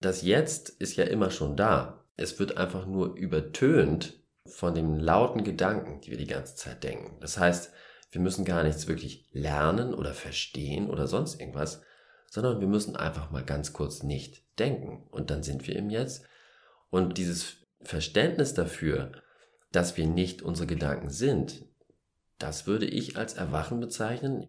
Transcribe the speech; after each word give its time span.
Das 0.00 0.22
Jetzt 0.22 0.70
ist 0.70 0.96
ja 0.96 1.04
immer 1.04 1.30
schon 1.30 1.56
da. 1.56 2.04
Es 2.16 2.38
wird 2.38 2.56
einfach 2.56 2.86
nur 2.86 3.14
übertönt 3.16 4.20
von 4.46 4.74
den 4.74 4.98
lauten 4.98 5.44
Gedanken, 5.44 6.00
die 6.00 6.10
wir 6.10 6.18
die 6.18 6.26
ganze 6.26 6.56
Zeit 6.56 6.82
denken. 6.82 7.18
Das 7.20 7.38
heißt, 7.38 7.72
wir 8.10 8.20
müssen 8.20 8.44
gar 8.44 8.64
nichts 8.64 8.88
wirklich 8.88 9.28
lernen 9.32 9.94
oder 9.94 10.14
verstehen 10.14 10.90
oder 10.90 11.06
sonst 11.06 11.38
irgendwas, 11.38 11.82
sondern 12.26 12.60
wir 12.60 12.66
müssen 12.66 12.96
einfach 12.96 13.30
mal 13.30 13.44
ganz 13.44 13.72
kurz 13.72 14.02
nicht 14.02 14.44
denken. 14.58 15.06
Und 15.10 15.30
dann 15.30 15.42
sind 15.42 15.66
wir 15.66 15.76
im 15.76 15.90
Jetzt. 15.90 16.24
Und 16.90 17.18
dieses 17.18 17.58
Verständnis 17.82 18.54
dafür, 18.54 19.12
dass 19.70 19.96
wir 19.96 20.06
nicht 20.06 20.42
unsere 20.42 20.66
Gedanken 20.66 21.10
sind, 21.10 21.64
das 22.38 22.66
würde 22.66 22.86
ich 22.86 23.16
als 23.16 23.34
Erwachen 23.34 23.80
bezeichnen. 23.80 24.48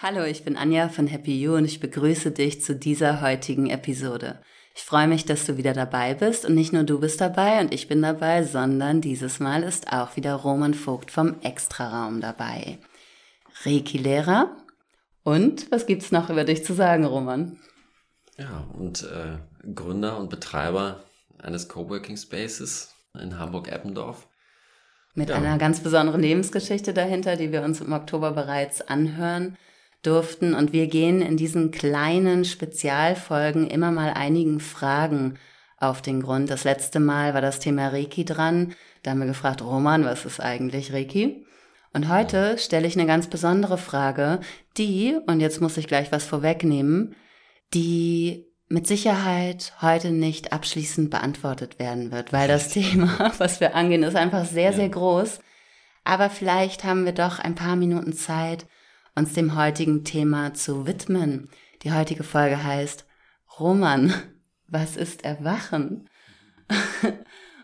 Hallo, 0.00 0.22
ich 0.22 0.44
bin 0.44 0.56
Anja 0.56 0.88
von 0.88 1.08
Happy 1.08 1.42
You 1.42 1.56
und 1.56 1.64
ich 1.64 1.80
begrüße 1.80 2.30
dich 2.30 2.62
zu 2.62 2.76
dieser 2.76 3.20
heutigen 3.20 3.68
Episode. 3.68 4.38
Ich 4.76 4.82
freue 4.82 5.08
mich, 5.08 5.24
dass 5.24 5.44
du 5.44 5.56
wieder 5.56 5.72
dabei 5.72 6.14
bist 6.14 6.44
und 6.44 6.54
nicht 6.54 6.72
nur 6.72 6.84
du 6.84 7.00
bist 7.00 7.20
dabei 7.20 7.58
und 7.58 7.74
ich 7.74 7.88
bin 7.88 8.00
dabei, 8.00 8.44
sondern 8.44 9.00
dieses 9.00 9.40
Mal 9.40 9.64
ist 9.64 9.92
auch 9.92 10.14
wieder 10.14 10.34
Roman 10.36 10.74
Vogt 10.74 11.10
vom 11.10 11.40
Extraraum 11.40 12.20
dabei. 12.20 12.78
Reiki-Lehrer. 13.64 14.56
Und 15.24 15.68
was 15.72 15.86
gibt's 15.86 16.12
noch 16.12 16.30
über 16.30 16.44
dich 16.44 16.64
zu 16.64 16.74
sagen, 16.74 17.04
Roman? 17.04 17.58
Ja, 18.36 18.68
und 18.78 19.02
äh, 19.02 19.68
Gründer 19.74 20.16
und 20.20 20.30
Betreiber 20.30 21.02
eines 21.38 21.68
Coworking 21.68 22.16
Spaces 22.16 22.94
in 23.20 23.36
Hamburg-Eppendorf. 23.36 24.28
Mit 25.14 25.30
ja. 25.30 25.34
einer 25.34 25.58
ganz 25.58 25.80
besonderen 25.80 26.20
Lebensgeschichte 26.20 26.94
dahinter, 26.94 27.34
die 27.34 27.50
wir 27.50 27.62
uns 27.62 27.80
im 27.80 27.92
Oktober 27.92 28.30
bereits 28.30 28.80
anhören 28.80 29.58
durften. 30.02 30.54
Und 30.54 30.72
wir 30.72 30.86
gehen 30.86 31.22
in 31.22 31.36
diesen 31.36 31.70
kleinen 31.70 32.44
Spezialfolgen 32.44 33.68
immer 33.68 33.90
mal 33.90 34.12
einigen 34.12 34.60
Fragen 34.60 35.38
auf 35.78 36.02
den 36.02 36.22
Grund. 36.22 36.50
Das 36.50 36.64
letzte 36.64 37.00
Mal 37.00 37.34
war 37.34 37.40
das 37.40 37.60
Thema 37.60 37.88
Reiki 37.88 38.24
dran. 38.24 38.74
Da 39.02 39.12
haben 39.12 39.20
wir 39.20 39.26
gefragt, 39.26 39.62
Roman, 39.62 40.04
was 40.04 40.24
ist 40.24 40.40
eigentlich 40.40 40.92
Reiki? 40.92 41.46
Und 41.92 42.08
heute 42.08 42.58
stelle 42.58 42.86
ich 42.86 42.96
eine 42.96 43.06
ganz 43.06 43.28
besondere 43.28 43.78
Frage, 43.78 44.40
die, 44.76 45.16
und 45.26 45.40
jetzt 45.40 45.60
muss 45.60 45.76
ich 45.76 45.86
gleich 45.86 46.12
was 46.12 46.24
vorwegnehmen, 46.24 47.14
die 47.74 48.46
mit 48.68 48.86
Sicherheit 48.86 49.72
heute 49.80 50.10
nicht 50.10 50.52
abschließend 50.52 51.10
beantwortet 51.10 51.78
werden 51.78 52.12
wird, 52.12 52.32
weil 52.32 52.48
das 52.48 52.68
Thema, 52.68 53.32
was 53.38 53.60
wir 53.60 53.74
angehen, 53.74 54.02
ist 54.02 54.16
einfach 54.16 54.44
sehr, 54.44 54.72
sehr 54.72 54.88
groß. 54.88 55.40
Aber 56.04 56.28
vielleicht 56.30 56.84
haben 56.84 57.04
wir 57.04 57.12
doch 57.12 57.38
ein 57.38 57.54
paar 57.54 57.76
Minuten 57.76 58.12
Zeit, 58.12 58.66
uns 59.18 59.32
dem 59.32 59.56
heutigen 59.56 60.04
Thema 60.04 60.54
zu 60.54 60.86
widmen. 60.86 61.48
Die 61.82 61.92
heutige 61.92 62.22
Folge 62.22 62.62
heißt 62.62 63.04
Roman, 63.58 64.14
was 64.68 64.96
ist 64.96 65.24
Erwachen? 65.24 66.08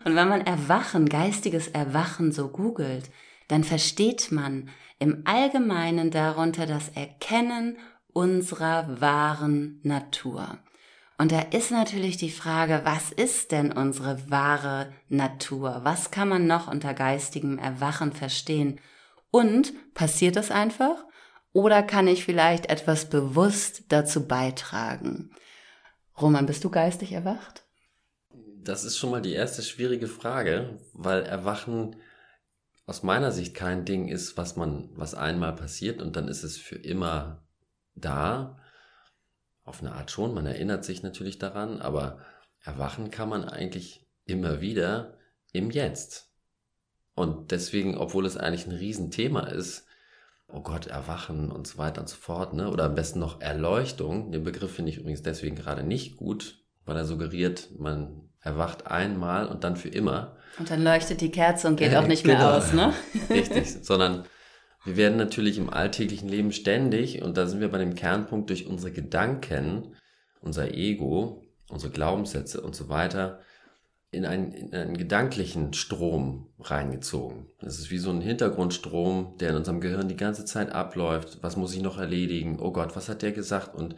Und 0.03 0.15
wenn 0.15 0.27
man 0.27 0.41
Erwachen, 0.41 1.07
geistiges 1.07 1.69
Erwachen 1.69 2.31
so 2.33 2.49
googelt, 2.49 3.09
dann 3.47 3.63
versteht 3.63 4.31
man 4.31 4.69
im 4.99 5.21
Allgemeinen 5.25 6.11
darunter 6.11 6.65
das 6.65 6.89
Erkennen 6.89 7.77
unserer 8.11 8.99
wahren 8.99 9.79
Natur. 9.83 10.59
Und 11.17 11.31
da 11.31 11.39
ist 11.39 11.71
natürlich 11.71 12.17
die 12.17 12.31
Frage, 12.31 12.81
was 12.83 13.11
ist 13.11 13.53
denn 13.53 13.71
unsere 13.71 14.29
wahre 14.29 14.91
Natur? 15.07 15.81
Was 15.83 16.11
kann 16.11 16.27
man 16.27 16.47
noch 16.47 16.67
unter 16.67 16.93
geistigem 16.93 17.57
Erwachen 17.57 18.11
verstehen? 18.11 18.81
Und 19.31 19.73
passiert 19.93 20.35
das 20.35 20.51
einfach? 20.51 21.05
Oder 21.55 21.83
kann 21.83 22.09
ich 22.09 22.25
vielleicht 22.25 22.65
etwas 22.65 23.05
bewusst 23.05 23.83
dazu 23.87 24.27
beitragen? 24.27 25.31
Roman, 26.19 26.47
bist 26.47 26.65
du 26.65 26.69
geistig 26.69 27.13
erwacht? 27.13 27.63
Das 28.61 28.83
ist 28.83 28.97
schon 28.97 29.09
mal 29.09 29.21
die 29.21 29.31
erste 29.31 29.61
schwierige 29.61 30.07
Frage, 30.07 30.81
weil 30.91 31.23
Erwachen 31.23 31.95
aus 32.85 33.03
meiner 33.03 33.31
Sicht 33.31 33.53
kein 33.53 33.85
Ding 33.85 34.09
ist, 34.09 34.35
was 34.35 34.57
man, 34.57 34.89
was 34.97 35.15
einmal 35.15 35.55
passiert 35.55 36.01
und 36.01 36.17
dann 36.17 36.27
ist 36.27 36.43
es 36.43 36.57
für 36.57 36.75
immer 36.75 37.47
da. 37.95 38.59
Auf 39.63 39.79
eine 39.79 39.93
Art 39.93 40.11
schon, 40.11 40.33
man 40.33 40.45
erinnert 40.45 40.83
sich 40.83 41.03
natürlich 41.03 41.39
daran, 41.39 41.79
aber 41.79 42.19
erwachen 42.63 43.11
kann 43.11 43.29
man 43.29 43.45
eigentlich 43.45 44.05
immer 44.25 44.59
wieder 44.59 45.17
im 45.53 45.71
Jetzt. 45.71 46.33
Und 47.13 47.51
deswegen, 47.51 47.95
obwohl 47.95 48.25
es 48.25 48.35
eigentlich 48.35 48.67
ein 48.67 48.73
Riesenthema 48.73 49.47
ist, 49.47 49.85
oh 50.51 50.61
Gott, 50.61 50.87
Erwachen 50.87 51.51
und 51.51 51.67
so 51.67 51.77
weiter 51.77 52.01
und 52.01 52.09
so 52.09 52.15
fort, 52.15 52.53
ne? 52.53 52.69
Oder 52.69 52.85
am 52.85 52.95
besten 52.95 53.19
noch 53.19 53.41
Erleuchtung. 53.41 54.31
Den 54.31 54.43
Begriff 54.43 54.73
finde 54.73 54.91
ich 54.91 54.97
übrigens 54.97 55.21
deswegen 55.21 55.55
gerade 55.55 55.83
nicht 55.83 56.17
gut, 56.17 56.63
weil 56.85 56.95
er 56.95 57.05
suggeriert, 57.05 57.69
man 57.77 58.29
erwacht 58.41 58.87
einmal 58.87 59.47
und 59.47 59.63
dann 59.63 59.75
für 59.75 59.89
immer. 59.89 60.37
Und 60.59 60.69
dann 60.69 60.83
leuchtet 60.83 61.21
die 61.21 61.31
Kerze 61.31 61.67
und 61.67 61.77
geht 61.77 61.93
äh, 61.93 61.97
auch 61.97 62.07
nicht 62.07 62.23
genau. 62.23 62.37
mehr 62.37 62.57
aus, 62.57 62.73
ne? 62.73 62.93
Richtig, 63.29 63.83
sondern 63.83 64.25
wir 64.85 64.97
werden 64.97 65.17
natürlich 65.17 65.57
im 65.57 65.71
alltäglichen 65.71 66.29
Leben 66.29 66.51
ständig, 66.51 67.23
und 67.23 67.37
da 67.37 67.47
sind 67.47 67.59
wir 67.59 67.69
bei 67.69 67.79
dem 67.79 67.95
Kernpunkt, 67.95 68.49
durch 68.49 68.67
unsere 68.67 68.91
Gedanken, 68.91 69.95
unser 70.41 70.75
Ego, 70.75 71.41
unsere 71.69 71.91
Glaubenssätze 71.91 72.61
und 72.61 72.75
so 72.75 72.87
weiter, 72.87 73.39
in 74.15 74.25
einen, 74.25 74.51
in 74.51 74.73
einen 74.73 74.97
gedanklichen 74.97 75.73
Strom 75.73 76.47
reingezogen. 76.59 77.47
Das 77.61 77.77
ist 77.77 77.91
wie 77.91 77.97
so 77.97 78.09
ein 78.09 78.21
Hintergrundstrom, 78.21 79.37
der 79.39 79.51
in 79.51 79.57
unserem 79.57 79.81
Gehirn 79.81 80.07
die 80.07 80.17
ganze 80.17 80.45
Zeit 80.45 80.71
abläuft. 80.71 81.39
Was 81.41 81.57
muss 81.57 81.75
ich 81.75 81.81
noch 81.81 81.97
erledigen? 81.97 82.59
Oh 82.59 82.71
Gott, 82.71 82.95
was 82.95 83.09
hat 83.09 83.21
der 83.21 83.31
gesagt? 83.31 83.75
Und, 83.75 83.95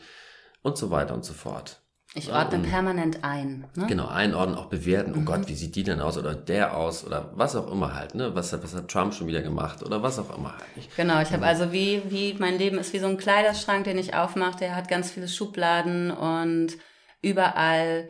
und 0.63 0.78
so 0.78 0.91
weiter 0.91 1.13
und 1.13 1.23
so 1.23 1.33
fort. 1.33 1.81
Ich 2.13 2.31
ordne 2.31 2.63
ja, 2.63 2.69
permanent 2.69 3.23
ein. 3.23 3.67
Ne? 3.75 3.85
Genau, 3.88 4.07
einordnen, 4.07 4.57
auch 4.57 4.67
bewerten. 4.67 5.13
Oh 5.13 5.19
mhm. 5.19 5.25
Gott, 5.25 5.47
wie 5.50 5.53
sieht 5.53 5.75
die 5.75 5.83
denn 5.83 6.00
aus? 6.00 6.17
Oder 6.17 6.34
der 6.34 6.75
aus? 6.75 7.05
Oder 7.05 7.31
was 7.35 7.55
auch 7.55 7.72
immer 7.72 7.94
halt. 7.94 8.16
Ne? 8.16 8.34
Was, 8.34 8.53
was 8.53 8.73
hat 8.73 8.88
Trump 8.88 9.13
schon 9.13 9.28
wieder 9.28 9.41
gemacht? 9.41 9.84
Oder 9.84 10.01
was 10.01 10.17
auch 10.17 10.35
immer 10.35 10.53
halt. 10.53 10.66
Ich, 10.78 10.95
genau, 10.95 11.22
ich 11.22 11.31
habe 11.31 11.45
also 11.45 11.72
wie, 11.72 12.01
wie, 12.09 12.34
mein 12.39 12.57
Leben 12.57 12.79
ist 12.79 12.94
wie 12.94 12.99
so 12.99 13.07
ein 13.07 13.17
Kleiderschrank, 13.17 13.84
den 13.84 13.97
ich 13.97 14.16
aufmache. 14.16 14.57
Der 14.57 14.75
hat 14.75 14.88
ganz 14.88 15.11
viele 15.11 15.28
Schubladen 15.28 16.09
und 16.09 16.78
überall 17.22 18.07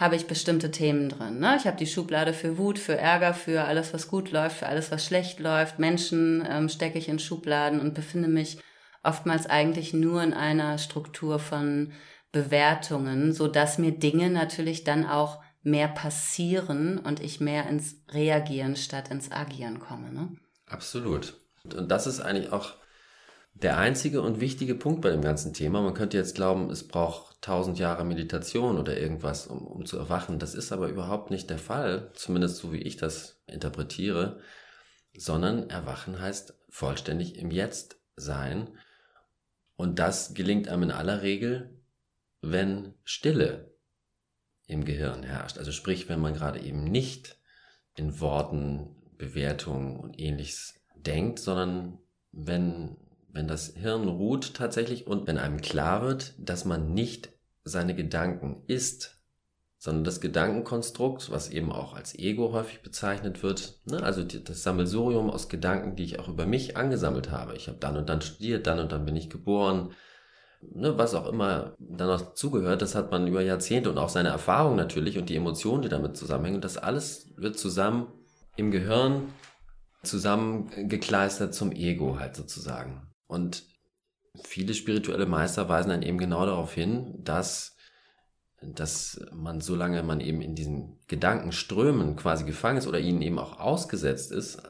habe 0.00 0.16
ich 0.16 0.26
bestimmte 0.26 0.70
Themen 0.70 1.10
drin. 1.10 1.40
Ne? 1.40 1.56
Ich 1.58 1.66
habe 1.66 1.76
die 1.76 1.86
Schublade 1.86 2.32
für 2.32 2.56
Wut, 2.56 2.78
für 2.78 2.96
Ärger, 2.96 3.34
für 3.34 3.64
alles, 3.64 3.92
was 3.92 4.08
gut 4.08 4.32
läuft, 4.32 4.56
für 4.56 4.66
alles, 4.66 4.90
was 4.90 5.04
schlecht 5.04 5.38
läuft. 5.40 5.78
Menschen 5.78 6.42
ähm, 6.50 6.70
stecke 6.70 6.98
ich 6.98 7.10
in 7.10 7.18
Schubladen 7.18 7.80
und 7.80 7.92
befinde 7.92 8.28
mich 8.28 8.58
oftmals 9.02 9.46
eigentlich 9.46 9.92
nur 9.92 10.22
in 10.22 10.32
einer 10.32 10.78
Struktur 10.78 11.38
von 11.38 11.92
Bewertungen, 12.32 13.34
so 13.34 13.46
dass 13.46 13.76
mir 13.76 13.92
Dinge 13.92 14.30
natürlich 14.30 14.84
dann 14.84 15.06
auch 15.06 15.42
mehr 15.62 15.88
passieren 15.88 16.98
und 16.98 17.20
ich 17.20 17.40
mehr 17.40 17.68
ins 17.68 17.96
Reagieren 18.10 18.76
statt 18.76 19.10
ins 19.10 19.30
Agieren 19.30 19.80
komme. 19.80 20.10
Ne? 20.10 20.28
Absolut. 20.66 21.34
Und 21.64 21.90
das 21.90 22.06
ist 22.06 22.20
eigentlich 22.20 22.52
auch 22.52 22.72
der 23.62 23.76
einzige 23.78 24.22
und 24.22 24.40
wichtige 24.40 24.74
Punkt 24.74 25.02
bei 25.02 25.10
dem 25.10 25.22
ganzen 25.22 25.52
Thema. 25.52 25.82
Man 25.82 25.94
könnte 25.94 26.16
jetzt 26.16 26.34
glauben, 26.34 26.70
es 26.70 26.86
braucht 26.86 27.42
tausend 27.42 27.78
Jahre 27.78 28.04
Meditation 28.04 28.78
oder 28.78 28.98
irgendwas, 28.98 29.46
um, 29.46 29.66
um 29.66 29.84
zu 29.86 29.98
erwachen. 29.98 30.38
Das 30.38 30.54
ist 30.54 30.72
aber 30.72 30.88
überhaupt 30.88 31.30
nicht 31.30 31.50
der 31.50 31.58
Fall, 31.58 32.10
zumindest 32.14 32.56
so 32.56 32.72
wie 32.72 32.80
ich 32.80 32.96
das 32.96 33.42
interpretiere, 33.46 34.40
sondern 35.16 35.68
erwachen 35.68 36.20
heißt 36.20 36.54
vollständig 36.70 37.36
im 37.36 37.50
Jetzt 37.50 38.00
sein. 38.16 38.68
Und 39.76 39.98
das 39.98 40.34
gelingt 40.34 40.68
einem 40.68 40.84
in 40.84 40.90
aller 40.90 41.22
Regel, 41.22 41.80
wenn 42.40 42.94
Stille 43.04 43.74
im 44.66 44.84
Gehirn 44.84 45.22
herrscht. 45.22 45.58
Also 45.58 45.72
sprich, 45.72 46.08
wenn 46.08 46.20
man 46.20 46.34
gerade 46.34 46.60
eben 46.60 46.84
nicht 46.84 47.36
in 47.96 48.20
Worten, 48.20 48.96
Bewertungen 49.18 49.98
und 49.98 50.18
ähnliches 50.18 50.74
denkt, 50.94 51.38
sondern 51.38 51.98
wenn 52.32 52.96
wenn 53.32 53.48
das 53.48 53.74
Hirn 53.74 54.08
ruht 54.08 54.54
tatsächlich 54.54 55.06
und 55.06 55.26
wenn 55.26 55.38
einem 55.38 55.60
klar 55.60 56.02
wird, 56.02 56.34
dass 56.38 56.64
man 56.64 56.92
nicht 56.92 57.30
seine 57.64 57.94
Gedanken 57.94 58.62
ist, 58.66 59.20
sondern 59.78 60.04
das 60.04 60.20
Gedankenkonstrukt, 60.20 61.30
was 61.30 61.48
eben 61.48 61.72
auch 61.72 61.94
als 61.94 62.14
Ego 62.18 62.52
häufig 62.52 62.82
bezeichnet 62.82 63.42
wird, 63.42 63.80
ne? 63.86 64.02
also 64.02 64.22
das 64.22 64.62
Sammelsurium 64.62 65.30
aus 65.30 65.48
Gedanken, 65.48 65.96
die 65.96 66.04
ich 66.04 66.18
auch 66.18 66.28
über 66.28 66.44
mich 66.44 66.76
angesammelt 66.76 67.30
habe. 67.30 67.56
Ich 67.56 67.66
habe 67.68 67.78
dann 67.78 67.96
und 67.96 68.08
dann 68.08 68.20
studiert, 68.20 68.66
dann 68.66 68.78
und 68.78 68.92
dann 68.92 69.06
bin 69.06 69.16
ich 69.16 69.30
geboren, 69.30 69.92
ne? 70.60 70.98
was 70.98 71.14
auch 71.14 71.26
immer 71.26 71.76
dann 71.78 72.08
noch 72.08 72.34
zugehört, 72.34 72.82
das 72.82 72.94
hat 72.94 73.10
man 73.10 73.26
über 73.26 73.40
Jahrzehnte 73.40 73.90
und 73.90 73.96
auch 73.96 74.10
seine 74.10 74.28
Erfahrung 74.28 74.76
natürlich 74.76 75.16
und 75.16 75.30
die 75.30 75.36
Emotionen, 75.36 75.82
die 75.82 75.88
damit 75.88 76.14
zusammenhängen. 76.14 76.60
das 76.60 76.76
alles 76.76 77.30
wird 77.36 77.58
zusammen 77.58 78.08
im 78.56 78.70
Gehirn 78.70 79.32
zusammengekleistert 80.02 81.54
zum 81.54 81.72
Ego 81.72 82.18
halt 82.18 82.36
sozusagen. 82.36 83.09
Und 83.30 83.62
viele 84.42 84.74
spirituelle 84.74 85.26
Meister 85.26 85.68
weisen 85.68 85.90
dann 85.90 86.02
eben 86.02 86.18
genau 86.18 86.44
darauf 86.44 86.74
hin, 86.74 87.14
dass 87.22 87.76
dass 88.62 89.18
man, 89.32 89.60
solange 89.62 90.02
man 90.02 90.20
eben 90.20 90.42
in 90.42 90.54
diesen 90.54 90.98
Gedankenströmen 91.06 92.16
quasi 92.16 92.44
gefangen 92.44 92.76
ist 92.76 92.86
oder 92.86 93.00
ihnen 93.00 93.22
eben 93.22 93.38
auch 93.38 93.58
ausgesetzt 93.58 94.32
ist, 94.32 94.62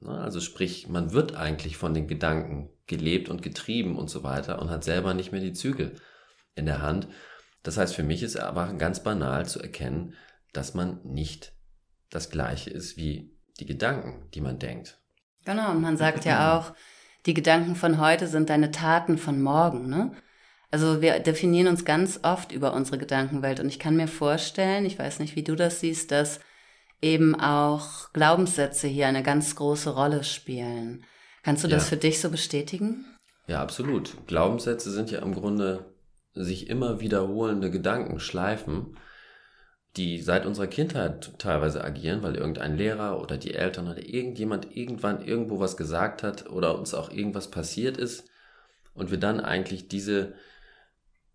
ne, 0.00 0.10
also 0.20 0.40
sprich, 0.40 0.88
man 0.88 1.12
wird 1.12 1.36
eigentlich 1.36 1.76
von 1.76 1.94
den 1.94 2.08
Gedanken 2.08 2.70
gelebt 2.88 3.28
und 3.28 3.42
getrieben 3.42 3.96
und 3.96 4.10
so 4.10 4.24
weiter 4.24 4.60
und 4.60 4.70
hat 4.70 4.82
selber 4.82 5.14
nicht 5.14 5.30
mehr 5.30 5.40
die 5.40 5.52
Zügel 5.52 5.94
in 6.56 6.66
der 6.66 6.82
Hand. 6.82 7.06
Das 7.62 7.76
heißt, 7.76 7.94
für 7.94 8.02
mich 8.02 8.24
ist 8.24 8.34
Erwachen 8.34 8.78
ganz 8.78 9.04
banal 9.04 9.46
zu 9.46 9.60
erkennen, 9.60 10.14
dass 10.52 10.74
man 10.74 11.00
nicht 11.04 11.52
das 12.10 12.30
gleiche 12.30 12.70
ist 12.70 12.96
wie 12.96 13.36
die 13.60 13.66
Gedanken, 13.66 14.28
die 14.32 14.40
man 14.40 14.58
denkt. 14.58 15.00
Genau, 15.44 15.70
und 15.70 15.82
man 15.82 15.96
sagt 15.96 16.24
ja 16.24 16.58
auch, 16.58 16.74
die 17.26 17.34
Gedanken 17.34 17.74
von 17.74 18.00
heute 18.00 18.26
sind 18.26 18.50
deine 18.50 18.70
Taten 18.70 19.18
von 19.18 19.42
morgen, 19.42 19.88
ne? 19.88 20.12
Also 20.70 21.00
wir 21.00 21.20
definieren 21.20 21.68
uns 21.68 21.84
ganz 21.84 22.20
oft 22.22 22.52
über 22.52 22.74
unsere 22.74 22.98
Gedankenwelt 22.98 23.60
und 23.60 23.68
ich 23.68 23.78
kann 23.78 23.96
mir 23.96 24.08
vorstellen, 24.08 24.84
ich 24.84 24.98
weiß 24.98 25.20
nicht, 25.20 25.36
wie 25.36 25.44
du 25.44 25.54
das 25.54 25.80
siehst, 25.80 26.10
dass 26.10 26.40
eben 27.00 27.38
auch 27.38 28.12
Glaubenssätze 28.12 28.88
hier 28.88 29.06
eine 29.06 29.22
ganz 29.22 29.54
große 29.54 29.90
Rolle 29.90 30.24
spielen. 30.24 31.04
Kannst 31.42 31.62
du 31.62 31.68
das 31.68 31.84
ja. 31.84 31.90
für 31.90 31.96
dich 31.96 32.20
so 32.20 32.30
bestätigen? 32.30 33.04
Ja, 33.46 33.62
absolut. 33.62 34.16
Glaubenssätze 34.26 34.90
sind 34.90 35.10
ja 35.10 35.20
im 35.20 35.34
Grunde 35.34 35.94
sich 36.34 36.68
immer 36.68 37.00
wiederholende 37.00 37.70
Gedankenschleifen, 37.70 38.96
die 39.96 40.20
seit 40.20 40.46
unserer 40.46 40.66
Kindheit 40.66 41.38
teilweise 41.38 41.82
agieren, 41.82 42.22
weil 42.22 42.36
irgendein 42.36 42.76
Lehrer 42.76 43.20
oder 43.20 43.38
die 43.38 43.54
Eltern 43.54 43.88
oder 43.88 44.06
irgendjemand 44.06 44.76
irgendwann 44.76 45.24
irgendwo 45.24 45.58
was 45.58 45.76
gesagt 45.76 46.22
hat 46.22 46.50
oder 46.50 46.78
uns 46.78 46.94
auch 46.94 47.10
irgendwas 47.10 47.50
passiert 47.50 47.96
ist 47.96 48.28
und 48.94 49.10
wir 49.10 49.18
dann 49.18 49.40
eigentlich 49.40 49.88
diese 49.88 50.34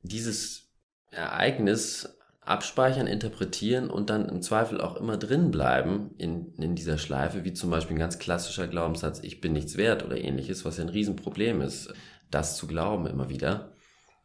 dieses 0.04 0.70
Ereignis 1.12 2.18
abspeichern, 2.42 3.06
interpretieren 3.06 3.90
und 3.90 4.10
dann 4.10 4.28
im 4.28 4.42
Zweifel 4.42 4.82
auch 4.82 4.96
immer 4.96 5.18
drin 5.18 5.52
bleiben 5.52 6.12
in, 6.18 6.54
in 6.56 6.76
dieser 6.76 6.98
Schleife, 6.98 7.44
wie 7.44 7.54
zum 7.54 7.70
Beispiel 7.70 7.96
ein 7.96 8.00
ganz 8.00 8.18
klassischer 8.18 8.68
Glaubenssatz, 8.68 9.20
ich 9.22 9.42
bin 9.42 9.54
nichts 9.54 9.78
wert 9.78 10.04
oder 10.04 10.18
ähnliches, 10.18 10.66
was 10.66 10.78
ja 10.78 10.84
ein 10.84 10.90
Riesenproblem 10.90 11.62
ist, 11.62 11.94
das 12.32 12.58
zu 12.58 12.66
glauben 12.66 13.06
immer 13.06 13.30
wieder. 13.30 13.74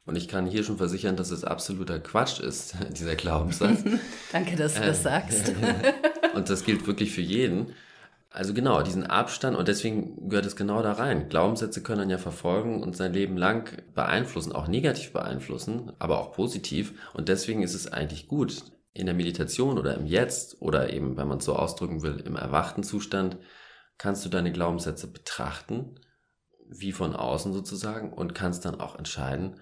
Und 0.06 0.16
ich 0.16 0.28
kann 0.28 0.46
hier 0.46 0.62
schon 0.62 0.78
versichern, 0.78 1.16
dass 1.16 1.30
es 1.30 1.44
absoluter 1.44 1.98
Quatsch 1.98 2.40
ist, 2.40 2.76
dieser 2.90 3.16
Glaubenssatz. 3.16 3.84
Danke, 4.32 4.56
dass 4.56 4.74
du 4.74 4.80
das 4.80 5.00
äh, 5.00 5.02
sagst. 5.02 5.52
und 6.34 6.48
das 6.48 6.64
gilt 6.64 6.86
wirklich 6.86 7.12
für 7.12 7.20
jeden. 7.20 7.72
Also 8.30 8.54
genau, 8.54 8.82
diesen 8.82 9.04
Abstand 9.04 9.56
und 9.56 9.66
deswegen 9.66 10.28
gehört 10.28 10.46
es 10.46 10.56
genau 10.56 10.82
da 10.82 10.92
rein. 10.92 11.28
Glaubenssätze 11.28 11.82
können 11.82 12.00
dann 12.00 12.10
ja 12.10 12.18
verfolgen 12.18 12.82
und 12.82 12.96
sein 12.96 13.12
Leben 13.12 13.36
lang 13.36 13.82
beeinflussen, 13.94 14.52
auch 14.52 14.68
negativ 14.68 15.12
beeinflussen, 15.12 15.92
aber 15.98 16.20
auch 16.20 16.32
positiv. 16.32 16.92
Und 17.14 17.28
deswegen 17.28 17.62
ist 17.62 17.74
es 17.74 17.90
eigentlich 17.90 18.28
gut, 18.28 18.62
in 18.96 19.06
der 19.06 19.14
Meditation 19.14 19.78
oder 19.78 19.94
im 19.94 20.06
Jetzt 20.06 20.60
oder 20.62 20.92
eben, 20.92 21.16
wenn 21.16 21.28
man 21.28 21.38
es 21.38 21.44
so 21.44 21.54
ausdrücken 21.54 22.02
will, 22.02 22.22
im 22.24 22.36
erwachten 22.36 22.82
Zustand, 22.82 23.36
kannst 23.98 24.24
du 24.24 24.28
deine 24.28 24.52
Glaubenssätze 24.52 25.06
betrachten, 25.06 26.00
wie 26.68 26.92
von 26.92 27.14
außen 27.14 27.52
sozusagen, 27.52 28.12
und 28.12 28.34
kannst 28.34 28.64
dann 28.64 28.80
auch 28.80 28.96
entscheiden, 28.96 29.60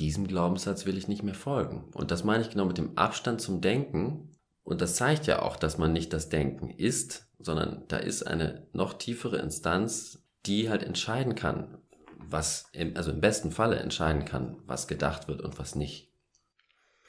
diesem 0.00 0.26
Glaubenssatz 0.26 0.86
will 0.86 0.96
ich 0.96 1.08
nicht 1.08 1.22
mehr 1.22 1.34
folgen. 1.34 1.84
Und 1.94 2.10
das 2.10 2.24
meine 2.24 2.42
ich 2.42 2.50
genau 2.50 2.64
mit 2.64 2.78
dem 2.78 2.96
Abstand 2.98 3.40
zum 3.40 3.60
Denken. 3.60 4.30
Und 4.62 4.80
das 4.80 4.96
zeigt 4.96 5.26
ja 5.26 5.42
auch, 5.42 5.56
dass 5.56 5.78
man 5.78 5.92
nicht 5.92 6.12
das 6.12 6.28
Denken 6.28 6.70
ist, 6.70 7.28
sondern 7.38 7.84
da 7.88 7.98
ist 7.98 8.26
eine 8.26 8.66
noch 8.72 8.94
tiefere 8.94 9.38
Instanz, 9.38 10.22
die 10.46 10.68
halt 10.68 10.82
entscheiden 10.82 11.34
kann, 11.34 11.78
was, 12.16 12.66
im, 12.72 12.96
also 12.96 13.10
im 13.10 13.20
besten 13.20 13.52
Falle 13.52 13.76
entscheiden 13.76 14.24
kann, 14.24 14.56
was 14.66 14.88
gedacht 14.88 15.28
wird 15.28 15.42
und 15.42 15.58
was 15.58 15.74
nicht. 15.74 16.10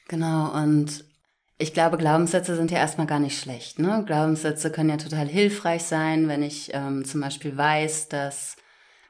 Genau, 0.08 0.52
und 0.54 1.04
ich 1.58 1.72
glaube, 1.72 1.96
Glaubenssätze 1.96 2.54
sind 2.54 2.70
ja 2.70 2.78
erstmal 2.78 3.06
gar 3.06 3.18
nicht 3.18 3.38
schlecht. 3.38 3.78
Ne? 3.78 4.04
Glaubenssätze 4.06 4.70
können 4.70 4.90
ja 4.90 4.98
total 4.98 5.26
hilfreich 5.26 5.84
sein, 5.84 6.28
wenn 6.28 6.42
ich 6.42 6.70
ähm, 6.74 7.04
zum 7.04 7.22
Beispiel 7.22 7.56
weiß, 7.56 8.08
dass 8.08 8.56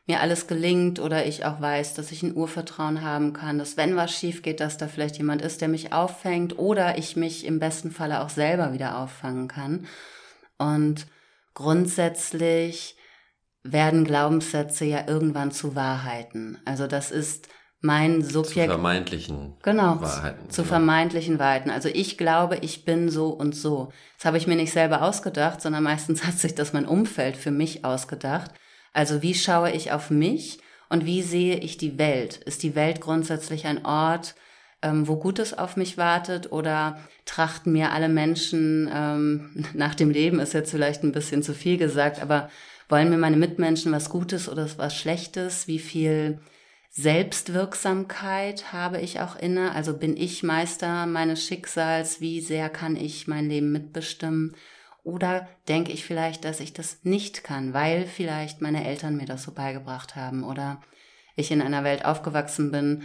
mir 0.07 0.21
alles 0.21 0.47
gelingt 0.47 1.01
oder 1.01 1.27
ich 1.27 1.45
auch 1.45 1.61
weiß, 1.61 1.95
dass 1.95 2.13
ich 2.13 2.23
ein 2.23 2.37
Urvertrauen 2.37 3.03
haben 3.03 3.33
kann, 3.33 3.59
dass 3.59 3.77
wenn 3.77 3.97
was 3.97 4.13
schief 4.13 4.43
geht, 4.43 4.61
dass 4.61 4.79
da 4.79 4.87
vielleicht 4.87 5.19
jemand 5.19 5.43
ist, 5.43 5.61
der 5.61 5.69
mich 5.69 5.93
auffängt 5.93 6.59
oder 6.59 6.97
ich 6.97 7.17
mich 7.17 7.45
im 7.45 7.59
besten 7.59 7.91
Falle 7.91 8.23
auch 8.23 8.29
selber 8.31 8.73
wieder 8.73 8.99
auffangen 8.99 9.49
kann. 9.49 9.87
Und 10.59 11.09
grundsätzlich 11.55 12.97
werden 13.65 14.05
Glaubenssätze 14.05 14.85
ja 14.85 15.09
irgendwann 15.09 15.51
zu 15.51 15.75
Wahrheiten. 15.75 16.59
Also 16.65 16.87
das 16.87 17.11
ist 17.11 17.49
mein 17.81 18.23
Subjekt. 18.23 18.71
Zu 18.71 18.79
vermeintlichen 18.79 19.55
genau, 19.63 20.01
Wahrheiten. 20.01 20.51
Zu 20.51 20.63
genau. 20.63 20.75
vermeintlichen 20.75 21.39
Wahrheiten. 21.41 21.71
Also 21.71 21.89
ich 21.89 22.17
glaube, 22.17 22.59
ich 22.59 22.85
bin 22.85 23.09
so 23.09 23.31
und 23.31 23.57
so. 23.57 23.93
Das 24.17 24.25
habe 24.25 24.39
ich 24.39 24.47
mir 24.47 24.57
nicht 24.57 24.73
selber 24.73 25.03
ausgedacht, 25.03 25.61
sondern 25.61 25.83
meistens 25.83 26.25
hat 26.27 26.39
sich 26.39 26.55
das 26.55 26.73
mein 26.73 26.87
Umfeld 26.87 27.37
für 27.37 27.51
mich 27.51 27.85
ausgedacht. 27.85 28.53
Also 28.97 29.21
wie 29.21 29.35
schaue 29.35 29.73
ich 29.73 29.93
auf 29.93 30.09
mich 30.09 30.59
und 30.89 31.05
wie 31.05 31.21
sehe 31.21 31.59
ich 31.59 31.77
die 31.77 31.99
Welt? 31.99 32.39
Ist 32.39 32.63
die 32.63 32.75
Welt 32.75 33.03
grundsätzlich 33.03 33.67
ein 33.67 33.85
Ort, 33.85 34.35
ähm, 34.81 35.07
wo 35.07 35.17
Gutes 35.17 35.53
auf 35.53 35.77
mich 35.77 35.99
wartet 35.99 36.51
oder 36.51 36.99
trachten 37.27 37.73
mir 37.73 37.93
alle 37.93 38.09
Menschen 38.09 38.91
ähm, 38.91 39.67
nach 39.75 39.95
dem 39.95 40.09
Leben, 40.09 40.41
ist 40.41 40.55
jetzt 40.55 40.71
vielleicht 40.71 41.03
ein 41.03 41.13
bisschen 41.13 41.43
zu 41.43 41.53
viel 41.53 41.77
gesagt, 41.77 42.23
aber 42.23 42.49
wollen 42.89 43.11
mir 43.11 43.19
meine 43.19 43.37
Mitmenschen 43.37 43.93
was 43.93 44.09
Gutes 44.09 44.49
oder 44.49 44.67
was 44.79 44.97
Schlechtes? 44.97 45.69
Wie 45.69 45.79
viel 45.79 46.39
Selbstwirksamkeit 46.89 48.73
habe 48.73 49.03
ich 49.03 49.21
auch 49.21 49.37
inne? 49.37 49.73
Also 49.73 49.95
bin 49.95 50.17
ich 50.17 50.43
Meister 50.43 51.05
meines 51.05 51.45
Schicksals? 51.45 52.23
Wie 52.23 52.41
sehr 52.41 52.71
kann 52.71 52.97
ich 52.97 53.29
mein 53.29 53.51
Leben 53.51 53.73
mitbestimmen? 53.73 54.57
Oder 55.07 55.47
denke 55.69 55.93
ich 55.93 56.05
vielleicht, 56.05 56.45
dass 56.45 56.59
ich 56.59 56.73
das 56.73 57.05
nicht 57.05 57.45
kann, 57.45 57.73
weil 57.73 58.07
vielleicht 58.07 58.61
meine 58.61 58.85
Eltern 58.85 59.17
mir 59.17 59.25
das 59.25 59.45
so 59.45 59.53
beigebracht 59.53 60.17
haben 60.17 60.43
oder 60.43 60.81
ich 61.37 61.53
in 61.53 61.63
einer 61.63 61.85
Welt 61.85 62.05
aufgewachsen 62.05 62.73
bin, 62.73 63.05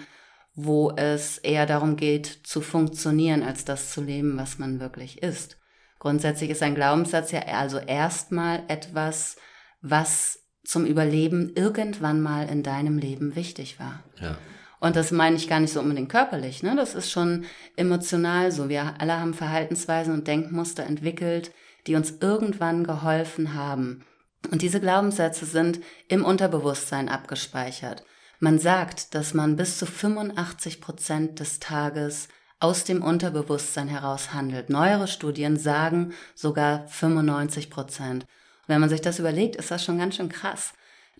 wo 0.56 0.90
es 0.96 1.38
eher 1.38 1.68
darum 1.68 1.98
geht, 1.98 2.26
zu 2.26 2.62
funktionieren, 2.62 3.44
als 3.44 3.66
das 3.66 3.92
zu 3.92 4.02
leben, 4.02 4.36
was 4.36 4.58
man 4.58 4.80
wirklich 4.80 5.22
ist. 5.22 5.60
Grundsätzlich 6.00 6.50
ist 6.50 6.64
ein 6.64 6.74
Glaubenssatz 6.74 7.32
ja 7.32 7.42
also 7.42 7.78
erstmal 7.78 8.64
etwas, 8.68 9.36
was 9.84 10.40
zum 10.64 10.88
Überleben 10.88 11.52
irgendwann 11.54 12.20
mal 12.20 12.50
in 12.50 12.64
deinem 12.64 12.98
Leben 12.98 13.36
wichtig 13.36 13.80
war. 13.80 14.04
Ja. 14.20 14.40
Und 14.80 14.96
das 14.96 15.12
meine 15.12 15.36
ich 15.36 15.48
gar 15.48 15.60
nicht 15.60 15.72
so 15.72 15.80
unbedingt 15.80 16.10
körperlich, 16.10 16.64
ne? 16.64 16.76
Das 16.76 16.96
ist 16.96 17.12
schon 17.12 17.46
emotional 17.76 18.52
so. 18.52 18.70
Wir 18.70 18.96
alle 18.98 19.20
haben 19.20 19.36
Verhaltensweisen 19.36 20.16
und 20.16 20.28
Denkmuster 20.28 20.84
entwickelt, 20.84 21.52
die 21.88 21.96
uns 21.96 22.16
irgendwann 22.20 22.84
geholfen 22.86 23.54
haben. 23.54 24.06
Und 24.52 24.62
diese 24.62 24.80
Glaubenssätze 24.80 25.46
sind 25.46 25.80
im 26.08 26.26
Unterbewusstsein 26.26 27.10
abgespeichert. 27.10 28.04
Man 28.40 28.58
sagt, 28.58 29.14
dass 29.14 29.34
man 29.34 29.56
bis 29.56 29.78
zu 29.78 29.86
85 29.86 30.82
Prozent 30.82 31.40
des 31.40 31.60
Tages 31.60 32.28
aus 32.60 32.84
dem 32.84 33.04
Unterbewusstsein 33.04 33.88
heraus 33.88 34.34
handelt. 34.34 34.70
Neuere 34.70 35.08
Studien 35.08 35.58
sagen 35.58 36.14
sogar 36.36 36.88
95 36.88 37.70
Prozent. 37.70 38.26
wenn 38.68 38.80
man 38.80 38.90
sich 38.90 39.02
das 39.02 39.20
überlegt, 39.20 39.58
ist 39.58 39.70
das 39.70 39.84
schon 39.84 39.98
ganz 39.98 40.16
schön 40.16 40.30
krass. 40.30 40.74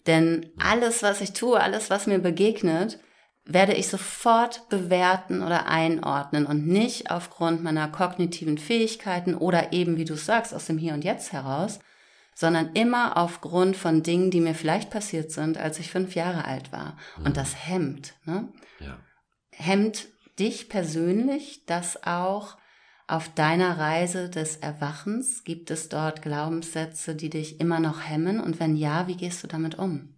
Denn 0.08 0.50
alles, 0.58 1.04
was 1.04 1.22
ich 1.22 1.34
tue, 1.34 1.60
alles, 1.60 1.90
was 1.90 2.08
mir 2.08 2.20
begegnet, 2.20 3.00
werde 3.54 3.74
ich 3.74 3.88
sofort 3.88 4.70
bewerten 4.70 5.42
oder 5.42 5.68
einordnen 5.68 6.46
und 6.46 6.68
nicht 6.68 7.12
aufgrund 7.12 7.64
meiner 7.64 7.88
kognitiven 7.88 8.58
Fähigkeiten 8.58 9.36
oder 9.36 9.74
eben, 9.74 9.98
wie 9.98 10.06
du 10.06 10.16
sagst, 10.16 10.54
aus 10.54 10.66
dem 10.66 10.78
Hier 10.78 10.94
und 10.94 11.04
Jetzt 11.04 11.32
heraus, 11.34 11.80
sondern 12.36 12.72
immer 12.74 13.18
aufgrund 13.18 13.76
von 13.76 14.04
Dingen, 14.04 14.32
die 14.32 14.42
mir 14.42 14.56
vielleicht 14.56 14.90
passiert 14.90 15.32
sind, 15.32 15.58
als 15.58 15.80
ich 15.80 15.92
fünf 15.92 16.16
Jahre 16.16 16.46
alt 16.46 16.72
war. 16.72 16.98
Mhm. 17.18 17.26
Und 17.26 17.38
das 17.38 17.68
hemmt. 17.68 18.14
Ne? 18.26 18.50
Ja. 18.80 18.98
Hemmt 19.52 20.08
dich 20.40 20.70
persönlich 20.70 21.66
das 21.66 22.04
auch 22.04 22.58
auf 23.08 23.30
deiner 23.34 23.78
Reise 23.78 24.30
des 24.30 24.58
Erwachens? 24.58 25.44
Gibt 25.44 25.70
es 25.70 25.90
dort 25.90 26.22
Glaubenssätze, 26.22 27.16
die 27.16 27.30
dich 27.30 27.60
immer 27.60 27.80
noch 27.80 28.02
hemmen? 28.08 28.40
Und 28.40 28.60
wenn 28.60 28.76
ja, 28.76 29.08
wie 29.08 29.18
gehst 29.18 29.44
du 29.44 29.48
damit 29.48 29.78
um? 29.78 30.16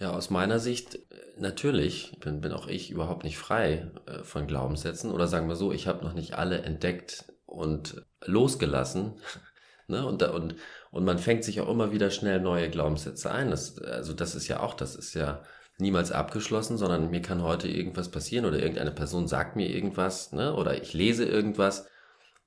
Ja, 0.00 0.12
aus 0.12 0.30
meiner 0.30 0.58
Sicht 0.58 0.96
äh, 0.96 1.00
natürlich 1.38 2.18
bin, 2.20 2.40
bin 2.40 2.52
auch 2.52 2.66
ich 2.66 2.90
überhaupt 2.90 3.22
nicht 3.22 3.38
frei 3.38 3.90
äh, 4.06 4.24
von 4.24 4.46
Glaubenssätzen 4.46 5.12
oder 5.12 5.28
sagen 5.28 5.48
wir 5.48 5.56
so, 5.56 5.72
ich 5.72 5.86
habe 5.86 6.04
noch 6.04 6.14
nicht 6.14 6.34
alle 6.34 6.62
entdeckt 6.62 7.32
und 7.46 8.04
losgelassen. 8.24 9.20
ne? 9.86 10.04
und, 10.06 10.22
und 10.22 10.56
und 10.90 11.04
man 11.04 11.18
fängt 11.18 11.44
sich 11.44 11.60
auch 11.60 11.68
immer 11.68 11.92
wieder 11.92 12.10
schnell 12.10 12.40
neue 12.40 12.68
Glaubenssätze 12.68 13.30
ein. 13.30 13.50
Das, 13.50 13.78
also 13.78 14.12
das 14.12 14.34
ist 14.34 14.48
ja 14.48 14.60
auch, 14.60 14.74
das 14.74 14.96
ist 14.96 15.14
ja 15.14 15.42
niemals 15.78 16.12
abgeschlossen, 16.12 16.76
sondern 16.76 17.10
mir 17.10 17.22
kann 17.22 17.42
heute 17.42 17.68
irgendwas 17.68 18.10
passieren 18.10 18.44
oder 18.44 18.58
irgendeine 18.58 18.90
Person 18.90 19.28
sagt 19.28 19.56
mir 19.56 19.68
irgendwas, 19.68 20.32
ne? 20.32 20.54
Oder 20.54 20.82
ich 20.82 20.92
lese 20.94 21.24
irgendwas 21.24 21.86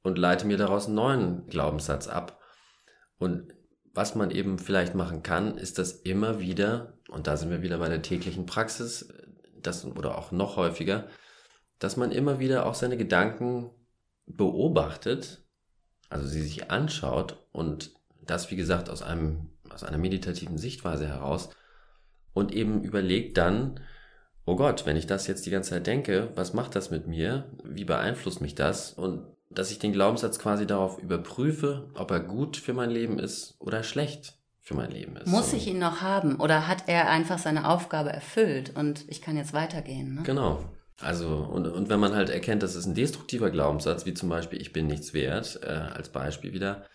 und 0.04 0.18
leite 0.18 0.46
mir 0.46 0.58
daraus 0.58 0.88
einen 0.88 0.96
neuen 0.96 1.48
Glaubenssatz 1.48 2.08
ab. 2.08 2.40
Und 3.18 3.54
was 3.94 4.16
man 4.16 4.32
eben 4.32 4.58
vielleicht 4.58 4.96
machen 4.96 5.24
kann, 5.24 5.58
ist 5.58 5.78
das 5.78 5.92
immer 5.92 6.40
wieder, 6.40 6.98
und 7.10 7.28
da 7.28 7.38
sind 7.38 7.52
wir 7.52 7.62
wieder 7.62 7.78
bei 7.78 7.90
der 7.90 8.02
täglichen 8.02 8.46
Praxis, 8.46 9.08
das 9.62 9.86
oder 9.86 10.18
auch 10.18 10.32
noch 10.32 10.58
häufiger, 10.58 11.08
dass 11.80 11.96
man 11.96 12.12
immer 12.12 12.40
wieder 12.40 12.66
auch 12.66 12.76
seine 12.76 12.98
Gedanken 12.98 13.70
beobachtet, 14.26 15.44
also 16.10 16.28
sie 16.28 16.42
sich 16.42 16.72
anschaut 16.72 17.46
und 17.52 17.92
das, 18.22 18.50
wie 18.52 18.56
gesagt, 18.56 18.90
aus 18.90 19.02
einem, 19.02 19.50
aus 19.70 19.84
einer 19.84 19.98
meditativen 19.98 20.58
Sichtweise 20.58 21.08
heraus 21.08 21.50
und 22.34 22.54
eben 22.54 22.84
überlegt 22.84 23.38
dann, 23.38 23.80
oh 24.46 24.56
Gott, 24.56 24.86
wenn 24.86 24.98
ich 24.98 25.08
das 25.08 25.28
jetzt 25.28 25.46
die 25.46 25.52
ganze 25.52 25.72
Zeit 25.72 25.88
denke, 25.88 26.32
was 26.36 26.54
macht 26.54 26.76
das 26.76 26.90
mit 26.90 27.08
mir? 27.08 27.52
Wie 27.64 27.86
beeinflusst 27.86 28.42
mich 28.42 28.56
das? 28.56 28.94
Und 28.94 29.26
dass 29.56 29.72
ich 29.72 29.80
den 29.80 29.94
Glaubenssatz 29.94 30.40
quasi 30.40 30.66
darauf 30.68 30.98
überprüfe, 31.00 31.90
ob 31.96 32.12
er 32.12 32.20
gut 32.20 32.58
für 32.58 32.74
mein 32.74 32.90
Leben 32.90 33.20
ist 33.20 33.56
oder 33.60 33.84
schlecht 33.84 34.36
für 34.62 34.76
mein 34.76 34.92
Leben 34.92 35.18
ist. 35.18 35.28
Muss 35.28 35.54
ich 35.54 35.68
ihn 35.68 35.80
noch 35.80 36.02
haben 36.02 36.38
oder 36.40 36.68
hat 36.68 36.86
er 36.88 37.10
einfach 37.10 37.38
seine 37.38 37.70
Aufgabe 37.70 38.12
erfüllt 38.12 38.76
und 38.76 39.06
ich 39.10 39.22
kann 39.22 39.36
jetzt 39.36 39.54
weitergehen? 39.54 40.16
Ne? 40.16 40.24
Genau. 40.24 40.64
Also, 41.02 41.28
und, 41.28 41.68
und 41.68 41.90
wenn 41.90 42.00
man 42.00 42.16
halt 42.16 42.30
erkennt, 42.30 42.64
das 42.64 42.76
ist 42.76 42.86
ein 42.86 42.96
destruktiver 42.96 43.50
Glaubenssatz, 43.50 44.06
wie 44.06 44.14
zum 44.14 44.30
Beispiel, 44.30 44.62
ich 44.62 44.72
bin 44.72 44.88
nichts 44.88 45.14
wert, 45.14 45.60
äh, 45.64 45.68
als 45.68 46.10
Beispiel 46.10 46.54
wieder, 46.54 46.86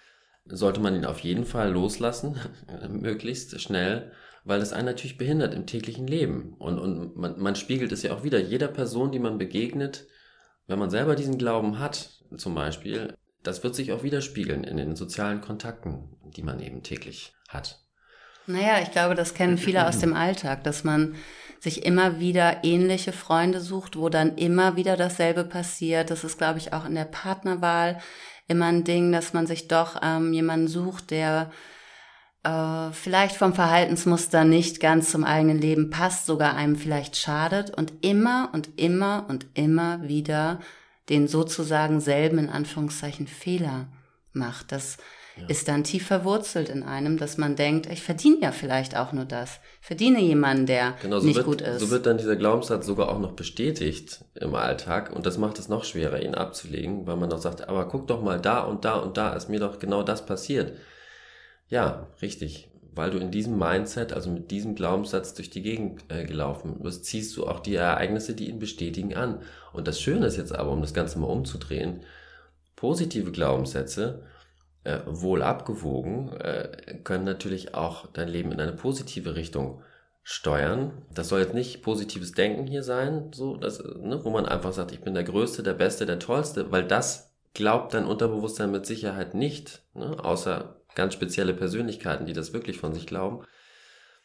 sollte 0.46 0.80
man 0.80 0.94
ihn 0.94 1.04
auf 1.04 1.20
jeden 1.20 1.44
Fall 1.44 1.70
loslassen, 1.70 2.36
möglichst 2.88 3.60
schnell, 3.60 4.12
weil 4.44 4.60
das 4.60 4.72
einen 4.72 4.86
natürlich 4.86 5.18
behindert 5.18 5.52
im 5.52 5.66
täglichen 5.66 6.06
Leben. 6.06 6.54
Und, 6.58 6.78
und 6.78 7.16
man, 7.16 7.38
man 7.38 7.54
spiegelt 7.54 7.92
es 7.92 8.02
ja 8.02 8.14
auch 8.14 8.22
wieder. 8.22 8.40
Jeder 8.40 8.68
Person, 8.68 9.12
die 9.12 9.18
man 9.18 9.36
begegnet, 9.36 10.06
wenn 10.68 10.78
man 10.78 10.90
selber 10.90 11.16
diesen 11.16 11.38
Glauben 11.38 11.80
hat, 11.80 12.10
zum 12.37 12.54
Beispiel, 12.54 13.14
das 13.42 13.64
wird 13.64 13.75
sich 13.75 13.92
auch 13.92 14.02
widerspiegeln 14.02 14.64
in 14.64 14.76
den 14.76 14.94
sozialen 14.94 15.40
Kontakten, 15.40 16.16
die 16.37 16.42
man 16.42 16.60
eben 16.60 16.82
täglich 16.82 17.32
hat. 17.48 17.80
Naja, 18.46 18.80
ich 18.82 18.92
glaube, 18.92 19.14
das 19.14 19.34
kennen 19.34 19.58
viele 19.58 19.87
aus 19.87 19.98
dem 19.98 20.14
Alltag, 20.14 20.64
dass 20.64 20.84
man 20.84 21.16
sich 21.60 21.84
immer 21.84 22.20
wieder 22.20 22.64
ähnliche 22.64 23.12
Freunde 23.12 23.60
sucht, 23.60 23.96
wo 23.96 24.08
dann 24.08 24.37
immer 24.37 24.76
wieder 24.76 24.96
dasselbe 24.96 25.44
passiert. 25.44 26.10
Das 26.10 26.22
ist, 26.22 26.38
glaube 26.38 26.58
ich, 26.58 26.72
auch 26.72 26.84
in 26.84 26.94
der 26.94 27.04
Partnerwahl 27.04 27.98
immer 28.46 28.66
ein 28.66 28.84
Ding, 28.84 29.12
dass 29.12 29.32
man 29.32 29.46
sich 29.46 29.68
doch 29.68 30.00
ähm, 30.02 30.32
jemanden 30.32 30.68
sucht, 30.68 31.10
der 31.10 31.50
äh, 32.45 32.92
vielleicht 32.92 33.37
vom 33.37 33.54
Verhaltensmuster 33.54 34.45
nicht 34.45 34.80
ganz 34.80 35.11
zum 35.11 35.25
eigenen 35.25 35.59
Leben 35.59 35.90
passt, 35.90 36.26
sogar 36.26 36.54
einem 36.54 36.76
vielleicht 36.76 37.16
schadet 37.16 37.76
und 37.76 37.92
immer 38.02 38.50
und 38.52 38.71
immer 38.76 39.26
und 39.28 39.47
immer 39.54 40.02
wieder 40.02 40.61
den 41.09 41.26
sozusagen 41.26 42.00
selben 42.00 42.38
in 42.38 42.49
Anführungszeichen 42.49 43.26
Fehler 43.26 43.88
macht. 44.33 44.73
Das 44.73 44.99
ja. 45.37 45.47
ist 45.49 45.68
dann 45.68 45.85
tief 45.85 46.07
verwurzelt 46.07 46.68
in 46.68 46.83
einem, 46.83 47.16
dass 47.16 47.38
man 47.38 47.57
denkt, 47.57 47.87
ich 47.87 48.02
verdiene 48.02 48.38
ja 48.40 48.52
vielleicht 48.52 48.97
auch 48.97 49.12
nur 49.12 49.25
das. 49.25 49.59
Ich 49.80 49.87
verdiene 49.87 50.21
jemanden, 50.21 50.66
der 50.66 50.95
genau, 51.02 51.21
so 51.21 51.26
nicht 51.26 51.37
wird, 51.37 51.47
gut 51.47 51.61
ist. 51.61 51.80
So 51.80 51.90
wird 51.90 52.07
dann 52.07 52.18
dieser 52.18 52.37
Glaubenssatz 52.37 52.87
sogar 52.87 53.09
auch 53.09 53.18
noch 53.18 53.33
bestätigt 53.33 54.25
im 54.35 54.54
Alltag 54.54 55.11
und 55.14 55.26
das 55.26 55.38
macht 55.38 55.59
es 55.59 55.68
noch 55.68 55.85
schwerer, 55.85 56.21
ihn 56.21 56.35
abzulegen, 56.35 57.07
weil 57.07 57.16
man 57.16 57.33
auch 57.33 57.38
sagt, 57.38 57.68
aber 57.68 57.88
guck 57.88 58.07
doch 58.07 58.23
mal 58.23 58.40
da 58.40 58.61
und 58.61 58.85
da 58.85 58.97
und 58.97 59.16
da 59.16 59.33
ist 59.33 59.49
mir 59.49 59.61
doch 59.61 59.78
genau 59.78 60.02
das 60.02 60.25
passiert. 60.25 60.76
Ja, 61.68 62.08
richtig. 62.22 62.70
Weil 62.94 63.10
du 63.10 63.18
in 63.18 63.30
diesem 63.30 63.58
Mindset, 63.58 64.12
also 64.12 64.30
mit 64.30 64.50
diesem 64.50 64.75
Glaubenssatz 64.75 65.34
durch 65.34 65.50
die 65.50 65.62
Gegend 65.62 66.02
äh, 66.08 66.25
gelaufen 66.25 66.80
bist, 66.82 67.04
ziehst 67.04 67.37
du 67.37 67.46
auch 67.46 67.60
die 67.60 67.76
Ereignisse, 67.76 68.34
die 68.34 68.48
ihn 68.48 68.58
bestätigen, 68.58 69.14
an. 69.14 69.40
Und 69.72 69.87
das 69.87 70.00
Schöne 70.00 70.26
ist 70.26 70.37
jetzt 70.37 70.54
aber, 70.54 70.72
um 70.72 70.80
das 70.80 70.94
Ganze 70.94 71.18
mal 71.18 71.26
umzudrehen, 71.26 72.00
positive 72.75 73.30
Glaubenssätze, 73.30 74.25
äh, 74.84 74.98
wohl 75.06 75.42
abgewogen, 75.42 76.32
äh, 76.40 76.98
können 77.04 77.25
natürlich 77.25 77.75
auch 77.75 78.06
dein 78.12 78.28
Leben 78.28 78.50
in 78.52 78.60
eine 78.60 78.72
positive 78.72 79.37
Richtung 79.37 79.82
steuern. 80.22 80.92
Das 81.14 81.28
soll 81.28 81.40
jetzt 81.40 81.54
nicht 81.54 81.82
positives 81.82 82.32
Denken 82.32 82.66
hier 82.66 82.82
sein, 82.82 83.30
so, 83.32 83.56
dass, 83.56 83.78
ne, 83.78 84.25
wo 84.25 84.30
man 84.30 84.46
einfach 84.46 84.72
sagt, 84.72 84.92
ich 84.92 85.00
bin 85.00 85.14
der 85.14 85.25
Größte, 85.25 85.62
der 85.62 85.75
Beste, 85.75 86.06
der 86.06 86.18
Tollste, 86.18 86.70
weil 86.72 86.84
das 86.84 87.34
glaubt 87.54 87.94
dein 87.94 88.06
Unterbewusstsein 88.06 88.70
mit 88.70 88.87
Sicherheit 88.87 89.34
nicht, 89.34 89.82
ne, 89.94 90.22
außer 90.22 90.77
ganz 90.98 91.14
spezielle 91.14 91.54
Persönlichkeiten, 91.54 92.26
die 92.26 92.32
das 92.34 92.52
wirklich 92.52 92.76
von 92.78 92.92
sich 92.92 93.06
glauben, 93.06 93.44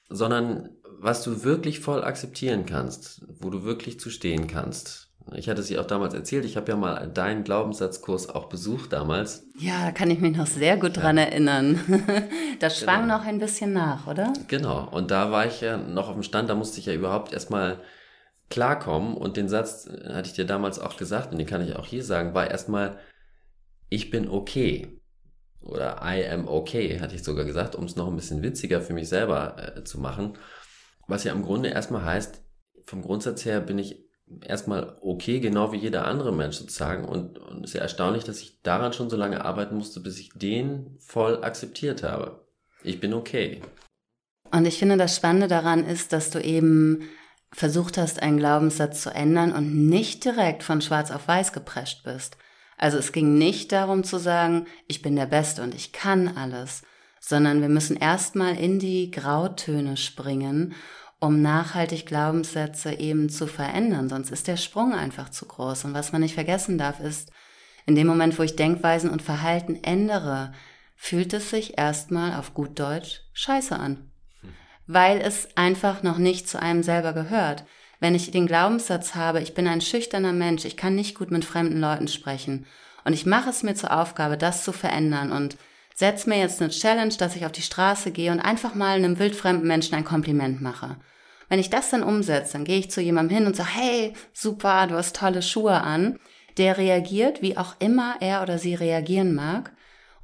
sondern 0.10 0.70
was 1.00 1.24
du 1.24 1.44
wirklich 1.44 1.80
voll 1.80 2.04
akzeptieren 2.04 2.66
kannst, 2.66 3.22
wo 3.40 3.52
du 3.52 3.64
wirklich 3.64 4.00
zu 4.00 4.10
stehen 4.10 4.48
kannst. 4.48 5.12
Ich 5.36 5.48
hatte 5.48 5.62
sie 5.62 5.78
auch 5.78 5.86
damals 5.86 6.16
erzählt, 6.16 6.44
ich 6.46 6.58
habe 6.58 6.72
ja 6.72 6.76
mal 6.76 7.08
deinen 7.08 7.44
Glaubenssatzkurs 7.44 8.28
auch 8.28 8.50
besucht 8.50 8.92
damals. 8.92 9.48
Ja, 9.58 9.86
da 9.86 9.92
kann 9.92 10.12
ich 10.12 10.20
mich 10.20 10.36
noch 10.36 10.48
sehr 10.48 10.76
gut 10.78 10.98
dran 10.98 11.18
ja. 11.18 11.24
erinnern. 11.24 11.80
das 12.60 12.80
schwang 12.80 13.04
genau. 13.04 13.20
noch 13.20 13.26
ein 13.26 13.40
bisschen 13.40 13.72
nach, 13.72 14.08
oder? 14.08 14.34
Genau, 14.48 14.90
und 14.90 15.12
da 15.12 15.32
war 15.32 15.46
ich 15.46 15.62
ja 15.62 15.78
noch 15.78 16.10
auf 16.10 16.16
dem 16.16 16.24
Stand, 16.24 16.50
da 16.50 16.56
musste 16.56 16.80
ich 16.80 16.88
ja 16.88 16.94
überhaupt 16.94 17.32
erstmal 17.32 17.80
klarkommen 18.50 19.16
und 19.16 19.38
den 19.38 19.48
Satz 19.48 19.88
hatte 20.08 20.28
ich 20.28 20.34
dir 20.34 20.46
damals 20.46 20.80
auch 20.80 20.98
gesagt 20.98 21.32
und 21.32 21.38
den 21.38 21.48
kann 21.48 21.62
ich 21.62 21.76
auch 21.76 21.86
hier 21.86 22.04
sagen, 22.04 22.34
war 22.34 22.50
erstmal, 22.50 22.98
ich 23.90 24.10
bin 24.10 24.28
okay 24.28 25.00
oder 25.64 26.02
I 26.04 26.28
am 26.28 26.48
okay, 26.48 27.00
hatte 27.00 27.16
ich 27.16 27.24
sogar 27.24 27.46
gesagt, 27.46 27.76
um 27.76 27.86
es 27.86 27.96
noch 27.96 28.08
ein 28.08 28.16
bisschen 28.16 28.44
witziger 28.44 28.82
für 28.82 28.94
mich 28.94 29.10
selber 29.10 29.56
äh, 29.78 29.84
zu 29.84 30.00
machen. 30.00 30.38
Was 31.08 31.24
ja 31.24 31.34
im 31.34 31.44
Grunde 31.44 31.70
erstmal 31.70 32.04
heißt, 32.04 32.42
vom 32.86 33.02
Grundsatz 33.02 33.46
her 33.46 33.62
bin 33.62 33.80
ich 33.80 34.04
erstmal 34.42 34.98
okay, 35.02 35.40
genau 35.40 35.72
wie 35.72 35.78
jeder 35.78 36.06
andere 36.06 36.34
Mensch 36.34 36.58
sozusagen. 36.58 37.06
Und, 37.06 37.38
es 37.64 37.70
ist 37.70 37.74
ja 37.74 37.82
erstaunlich, 37.82 38.24
dass 38.24 38.42
ich 38.42 38.62
daran 38.62 38.94
schon 38.94 39.10
so 39.10 39.18
lange 39.18 39.44
arbeiten 39.44 39.76
musste, 39.76 40.00
bis 40.00 40.20
ich 40.20 40.32
den 40.34 40.98
voll 41.00 41.44
akzeptiert 41.44 42.04
habe. 42.04 42.46
Ich 42.84 43.00
bin 43.00 43.14
okay. 43.14 43.62
Und 44.52 44.66
ich 44.66 44.78
finde, 44.78 44.98
das 44.98 45.16
Spannende 45.16 45.48
daran 45.48 45.86
ist, 45.86 46.14
dass 46.14 46.30
du 46.30 46.40
eben 46.40 47.10
versucht 47.52 47.98
hast, 47.98 48.22
einen 48.22 48.38
Glaubenssatz 48.38 49.02
zu 49.02 49.12
ändern 49.12 49.52
und 49.54 49.88
nicht 49.88 50.26
direkt 50.26 50.64
von 50.64 50.82
schwarz 50.82 51.12
auf 51.12 51.28
weiß 51.28 51.54
geprescht 51.54 52.04
bist. 52.04 52.38
Also 52.84 52.98
es 52.98 53.14
ging 53.14 53.38
nicht 53.38 53.72
darum 53.72 54.04
zu 54.04 54.18
sagen, 54.18 54.66
ich 54.90 55.02
bin 55.02 55.16
der 55.16 55.26
Beste 55.26 55.64
und 55.64 55.74
ich 55.74 55.94
kann 55.94 56.36
alles, 56.36 56.82
sondern 57.22 57.62
wir 57.62 57.70
müssen 57.70 57.96
erstmal 57.96 58.58
in 58.58 58.78
die 58.78 59.10
Grautöne 59.10 59.96
springen, 59.96 60.76
um 61.22 61.42
nachhaltig 61.42 62.06
Glaubenssätze 62.06 63.00
eben 63.00 63.30
zu 63.30 63.48
verändern, 63.48 64.10
sonst 64.10 64.32
ist 64.32 64.50
der 64.50 64.58
Sprung 64.58 64.94
einfach 64.94 65.30
zu 65.30 65.46
groß. 65.46 65.86
Und 65.86 65.94
was 65.94 66.12
man 66.12 66.20
nicht 66.20 66.34
vergessen 66.34 66.78
darf, 66.78 67.00
ist, 67.00 67.32
in 67.86 67.96
dem 67.96 68.06
Moment, 68.06 68.38
wo 68.38 68.44
ich 68.44 68.58
Denkweisen 68.58 69.10
und 69.10 69.22
Verhalten 69.22 69.80
ändere, 69.82 70.52
fühlt 70.98 71.32
es 71.32 71.52
sich 71.52 71.78
erstmal 71.78 72.38
auf 72.38 72.54
gut 72.54 72.78
Deutsch 72.78 73.22
scheiße 73.32 73.80
an. 73.80 74.12
Weil 74.88 75.22
es 75.22 75.48
einfach 75.56 76.04
noch 76.04 76.18
nicht 76.18 76.50
zu 76.50 76.62
einem 76.62 76.84
selber 76.84 77.14
gehört. 77.14 77.64
Wenn 78.04 78.16
ich 78.16 78.32
den 78.32 78.48
Glaubenssatz 78.48 79.16
habe, 79.16 79.40
ich 79.40 79.54
bin 79.54 79.66
ein 79.66 79.80
schüchterner 79.80 80.34
Mensch, 80.34 80.66
ich 80.66 80.76
kann 80.76 80.94
nicht 80.94 81.16
gut 81.16 81.32
mit 81.32 81.46
fremden 81.46 81.80
Leuten 81.80 82.10
sprechen 82.10 82.66
und 83.06 83.14
ich 83.14 83.26
mache 83.26 83.50
es 83.50 83.64
mir 83.64 83.76
zur 83.76 83.98
Aufgabe, 83.98 84.38
das 84.38 84.66
zu 84.66 84.74
verändern 84.74 85.32
und 85.32 85.56
setze 85.96 86.28
mir 86.28 86.38
jetzt 86.38 86.62
eine 86.62 86.70
Challenge, 86.70 87.14
dass 87.18 87.38
ich 87.38 87.46
auf 87.46 87.54
die 87.54 87.62
Straße 87.62 88.12
gehe 88.12 88.34
und 88.34 88.42
einfach 88.42 88.76
mal 88.76 88.98
einem 88.98 89.20
wildfremden 89.20 89.66
Menschen 89.66 89.96
ein 89.96 90.04
Kompliment 90.04 90.60
mache. 90.60 90.98
Wenn 91.48 91.60
ich 91.60 91.70
das 91.70 91.92
dann 91.92 92.04
umsetze, 92.04 92.52
dann 92.52 92.66
gehe 92.66 92.80
ich 92.80 92.92
zu 92.92 93.00
jemandem 93.00 93.38
hin 93.38 93.48
und 93.48 93.56
sage, 93.56 93.70
hey, 93.74 94.14
super, 94.34 94.86
du 94.88 94.96
hast 94.96 95.16
tolle 95.16 95.42
Schuhe 95.42 95.80
an. 95.80 96.20
Der 96.58 96.78
reagiert, 96.78 97.42
wie 97.42 97.56
auch 97.56 97.78
immer 97.80 98.18
er 98.20 98.42
oder 98.42 98.60
sie 98.60 98.76
reagieren 98.76 99.34
mag. 99.34 99.72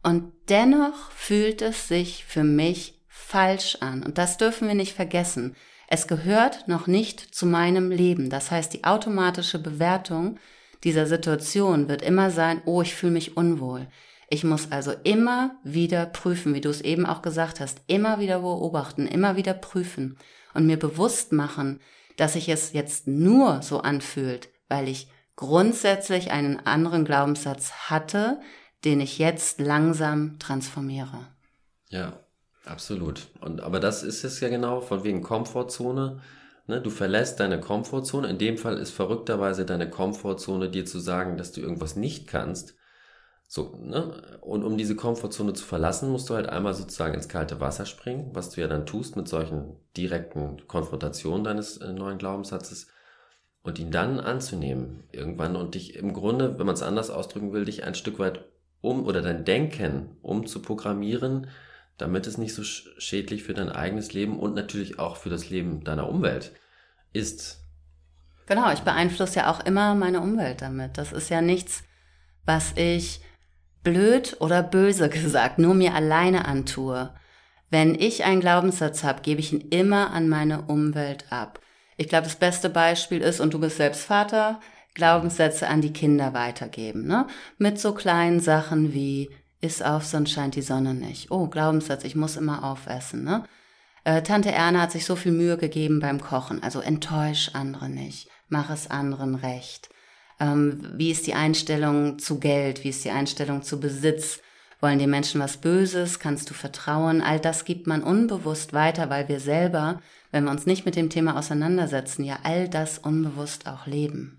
Und 0.04 0.34
dennoch 0.50 1.12
fühlt 1.12 1.62
es 1.62 1.88
sich 1.88 2.26
für 2.26 2.44
mich 2.44 3.00
falsch 3.08 3.78
an. 3.80 4.04
Und 4.04 4.18
das 4.18 4.36
dürfen 4.36 4.68
wir 4.68 4.76
nicht 4.76 4.98
vergessen. 4.98 5.56
Es 5.92 6.06
gehört 6.06 6.68
noch 6.68 6.86
nicht 6.86 7.20
zu 7.20 7.48
meinem 7.48 7.90
Leben. 7.90 8.30
Das 8.30 8.52
heißt, 8.52 8.72
die 8.74 8.84
automatische 8.84 9.58
Bewertung 9.58 10.38
dieser 10.84 11.08
Situation 11.08 11.90
wird 11.90 12.04
immer 12.04 12.30
sein, 12.30 12.62
oh, 12.66 12.84
ich 12.84 12.94
fühle 12.94 13.14
mich 13.14 13.36
unwohl. 13.36 13.88
Ich 14.30 14.44
muss 14.44 14.72
also 14.72 14.92
immer 15.04 15.58
wieder 15.64 16.06
prüfen, 16.06 16.54
wie 16.54 16.62
du 16.62 16.70
es 16.70 16.82
eben 16.82 17.08
auch 17.08 17.24
gesagt 17.24 17.60
hast, 17.60 17.82
immer 17.88 18.20
wieder 18.20 18.42
beobachten, 18.42 19.08
immer 19.08 19.36
wieder 19.36 19.56
prüfen 19.56 20.20
und 20.54 20.68
mir 20.68 20.78
bewusst 20.78 21.32
machen, 21.32 21.82
dass 22.18 22.34
sich 22.34 22.50
es 22.50 22.72
jetzt 22.72 23.08
nur 23.08 23.64
so 23.64 23.82
anfühlt, 23.82 24.50
weil 24.68 24.88
ich 24.88 25.10
grundsätzlich 25.36 26.30
einen 26.30 26.60
anderen 26.68 27.04
Glaubenssatz 27.04 27.72
hatte, 27.90 28.40
den 28.86 29.02
ich 29.02 29.18
jetzt 29.18 29.60
langsam 29.60 30.38
transformiere. 30.38 31.26
Ja, 31.88 32.20
Absolut. 32.70 33.28
Und, 33.42 33.62
aber 33.62 33.80
das 33.80 34.04
ist 34.04 34.24
es 34.24 34.40
ja 34.42 34.50
genau, 34.50 34.80
von 34.82 35.04
wegen 35.04 35.24
Komfortzone. 35.24 36.22
Ne? 36.68 36.82
Du 36.82 36.92
verlässt 36.92 37.40
deine 37.40 37.60
Komfortzone. 37.60 38.30
In 38.30 38.38
dem 38.38 38.58
Fall 38.60 38.78
ist 38.78 38.92
verrückterweise 38.92 39.66
deine 39.66 39.90
Komfortzone, 39.90 40.70
dir 40.70 40.86
zu 40.86 41.00
sagen, 41.00 41.36
dass 41.36 41.52
du 41.52 41.62
irgendwas 41.62 41.96
nicht 41.96 42.28
kannst. 42.28 42.76
So, 43.48 43.76
ne? 43.82 44.40
Und 44.42 44.64
um 44.64 44.78
diese 44.78 44.96
Komfortzone 44.96 45.54
zu 45.54 45.66
verlassen, 45.66 46.12
musst 46.12 46.30
du 46.30 46.36
halt 46.36 46.48
einmal 46.48 46.76
sozusagen 46.76 47.16
ins 47.16 47.28
kalte 47.28 47.60
Wasser 47.60 47.88
springen, 47.88 48.30
was 48.34 48.52
du 48.52 48.62
ja 48.62 48.68
dann 48.68 48.86
tust 48.86 49.16
mit 49.16 49.28
solchen 49.28 49.76
direkten 49.98 50.68
Konfrontationen 50.68 51.44
deines 51.44 51.78
äh, 51.78 51.92
neuen 51.92 52.20
Glaubenssatzes 52.20 52.90
und 53.64 53.80
ihn 53.80 53.90
dann 53.90 54.20
anzunehmen 54.20 55.06
irgendwann 55.12 55.56
und 55.56 55.74
dich 55.74 55.96
im 55.96 56.14
Grunde, 56.14 56.60
wenn 56.60 56.68
man 56.68 56.76
es 56.76 56.84
anders 56.84 57.10
ausdrücken 57.10 57.52
will, 57.52 57.66
dich 57.66 57.84
ein 57.84 57.96
Stück 57.96 58.20
weit 58.20 58.46
um 58.82 59.08
oder 59.08 59.24
dein 59.24 59.44
Denken 59.44 60.18
um 60.22 60.46
zu 60.46 60.62
programmieren, 60.62 61.48
damit 62.00 62.26
es 62.26 62.38
nicht 62.38 62.56
so 62.56 62.64
schädlich 62.64 63.44
für 63.44 63.54
dein 63.54 63.70
eigenes 63.70 64.14
Leben 64.14 64.40
und 64.40 64.56
natürlich 64.56 65.00
auch 65.00 65.18
für 65.18 65.30
das 65.30 65.50
Leben 65.50 65.84
deiner 65.84 66.10
Umwelt 66.10 66.54
ist. 67.14 67.60
Genau, 68.48 68.72
ich 68.72 68.80
beeinflusse 68.80 69.40
ja 69.40 69.52
auch 69.52 69.64
immer 69.64 69.94
meine 69.94 70.22
Umwelt 70.22 70.62
damit. 70.62 70.98
Das 70.98 71.12
ist 71.12 71.30
ja 71.30 71.42
nichts, 71.42 71.84
was 72.46 72.74
ich 72.76 73.22
blöd 73.84 74.38
oder 74.40 74.64
böse 74.64 75.10
gesagt 75.10 75.60
nur 75.60 75.76
mir 75.76 75.94
alleine 75.94 76.46
antue. 76.46 77.14
Wenn 77.70 77.94
ich 77.94 78.24
einen 78.24 78.42
Glaubenssatz 78.42 79.04
habe, 79.04 79.22
gebe 79.22 79.42
ich 79.42 79.54
ihn 79.54 79.62
immer 79.70 80.12
an 80.12 80.28
meine 80.28 80.64
Umwelt 80.64 81.32
ab. 81.32 81.60
Ich 81.98 82.08
glaube, 82.08 82.24
das 82.24 82.38
beste 82.38 82.70
Beispiel 82.70 83.22
ist, 83.22 83.40
und 83.40 83.54
du 83.54 83.60
bist 83.60 83.78
selbst 83.78 84.04
Vater, 84.04 84.60
Glaubenssätze 84.96 85.68
an 85.68 85.82
die 85.82 85.94
Kinder 85.94 86.34
weitergeben. 86.34 87.06
Ne? 87.06 87.28
Mit 87.58 87.80
so 87.80 87.94
kleinen 87.94 88.40
Sachen 88.40 88.94
wie, 88.94 89.30
iss 89.62 89.82
auf, 89.82 90.06
sonst 90.06 90.32
scheint 90.32 90.56
die 90.56 90.62
Sonne 90.62 90.94
nicht. 90.94 91.32
Oh, 91.32 91.48
Glaubenssatz, 91.48 92.04
ich 92.04 92.16
muss 92.16 92.38
immer 92.38 92.64
aufessen. 92.64 93.24
Ne? 93.24 93.44
Äh, 94.04 94.22
Tante 94.24 94.52
Erna 94.52 94.82
hat 94.82 94.92
sich 94.92 95.06
so 95.06 95.16
viel 95.16 95.32
Mühe 95.32 95.58
gegeben 95.58 96.00
beim 96.00 96.22
Kochen, 96.22 96.64
also 96.64 96.80
enttäusch 96.80 97.52
andere 97.54 97.90
nicht, 97.90 98.30
mach 98.48 98.70
es 98.70 98.90
anderen 98.90 99.36
recht. 99.36 99.90
Ähm, 100.40 100.88
wie 100.96 101.12
ist 101.12 101.28
die 101.28 101.34
Einstellung 101.34 102.18
zu 102.20 102.40
Geld? 102.40 102.84
Wie 102.84 102.90
ist 102.90 103.04
die 103.04 103.12
Einstellung 103.12 103.62
zu 103.62 103.80
Besitz? 103.80 104.42
Wollen 104.82 105.00
die 105.00 105.08
Menschen 105.08 105.42
was 105.42 105.58
Böses? 105.58 106.20
Kannst 106.20 106.50
du 106.50 106.54
vertrauen? 106.54 107.22
All 107.22 107.40
das 107.40 107.66
gibt 107.66 107.86
man 107.88 108.02
unbewusst 108.02 108.72
weiter, 108.72 109.10
weil 109.10 109.28
wir 109.28 109.42
selber, 109.42 110.02
wenn 110.32 110.46
wir 110.46 110.52
uns 110.52 110.66
nicht 110.66 110.86
mit 110.86 110.96
dem 110.96 111.10
Thema 111.10 111.38
auseinandersetzen, 111.38 112.24
ja 112.24 112.40
all 112.44 112.70
das 112.70 112.98
unbewusst 112.98 113.68
auch 113.68 113.86
leben. 113.86 114.38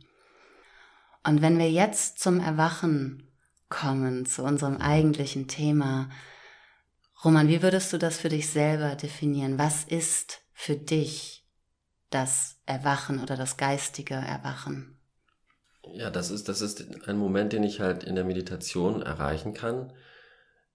Und 1.22 1.42
wenn 1.42 1.58
wir 1.58 1.70
jetzt 1.70 2.18
zum 2.18 2.40
Erwachen 2.40 3.29
kommen, 3.70 4.26
zu 4.26 4.42
unserem 4.42 4.76
eigentlichen 4.76 5.48
Thema, 5.48 6.10
Roman, 7.24 7.48
wie 7.48 7.62
würdest 7.62 7.92
du 7.92 7.98
das 7.98 8.18
für 8.18 8.30
dich 8.30 8.48
selber 8.48 8.94
definieren? 8.94 9.58
Was 9.58 9.84
ist 9.84 10.40
für 10.52 10.76
dich 10.76 11.46
das 12.08 12.58
Erwachen 12.66 13.22
oder 13.22 13.36
das 13.36 13.56
geistige 13.56 14.14
Erwachen? 14.14 14.98
Ja, 15.92 16.10
das 16.10 16.30
ist, 16.30 16.48
das 16.48 16.60
ist 16.60 17.08
ein 17.08 17.16
Moment, 17.16 17.52
den 17.52 17.62
ich 17.62 17.80
halt 17.80 18.04
in 18.04 18.14
der 18.14 18.24
Meditation 18.24 19.02
erreichen 19.02 19.54
kann, 19.54 19.92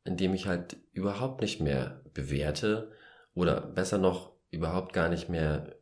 indem 0.03 0.33
ich 0.33 0.47
halt 0.47 0.77
überhaupt 0.91 1.41
nicht 1.41 1.61
mehr 1.61 2.01
bewerte 2.13 2.91
oder 3.33 3.61
besser 3.61 3.97
noch 3.97 4.33
überhaupt 4.51 4.93
gar 4.93 5.09
nicht 5.09 5.29
mehr 5.29 5.75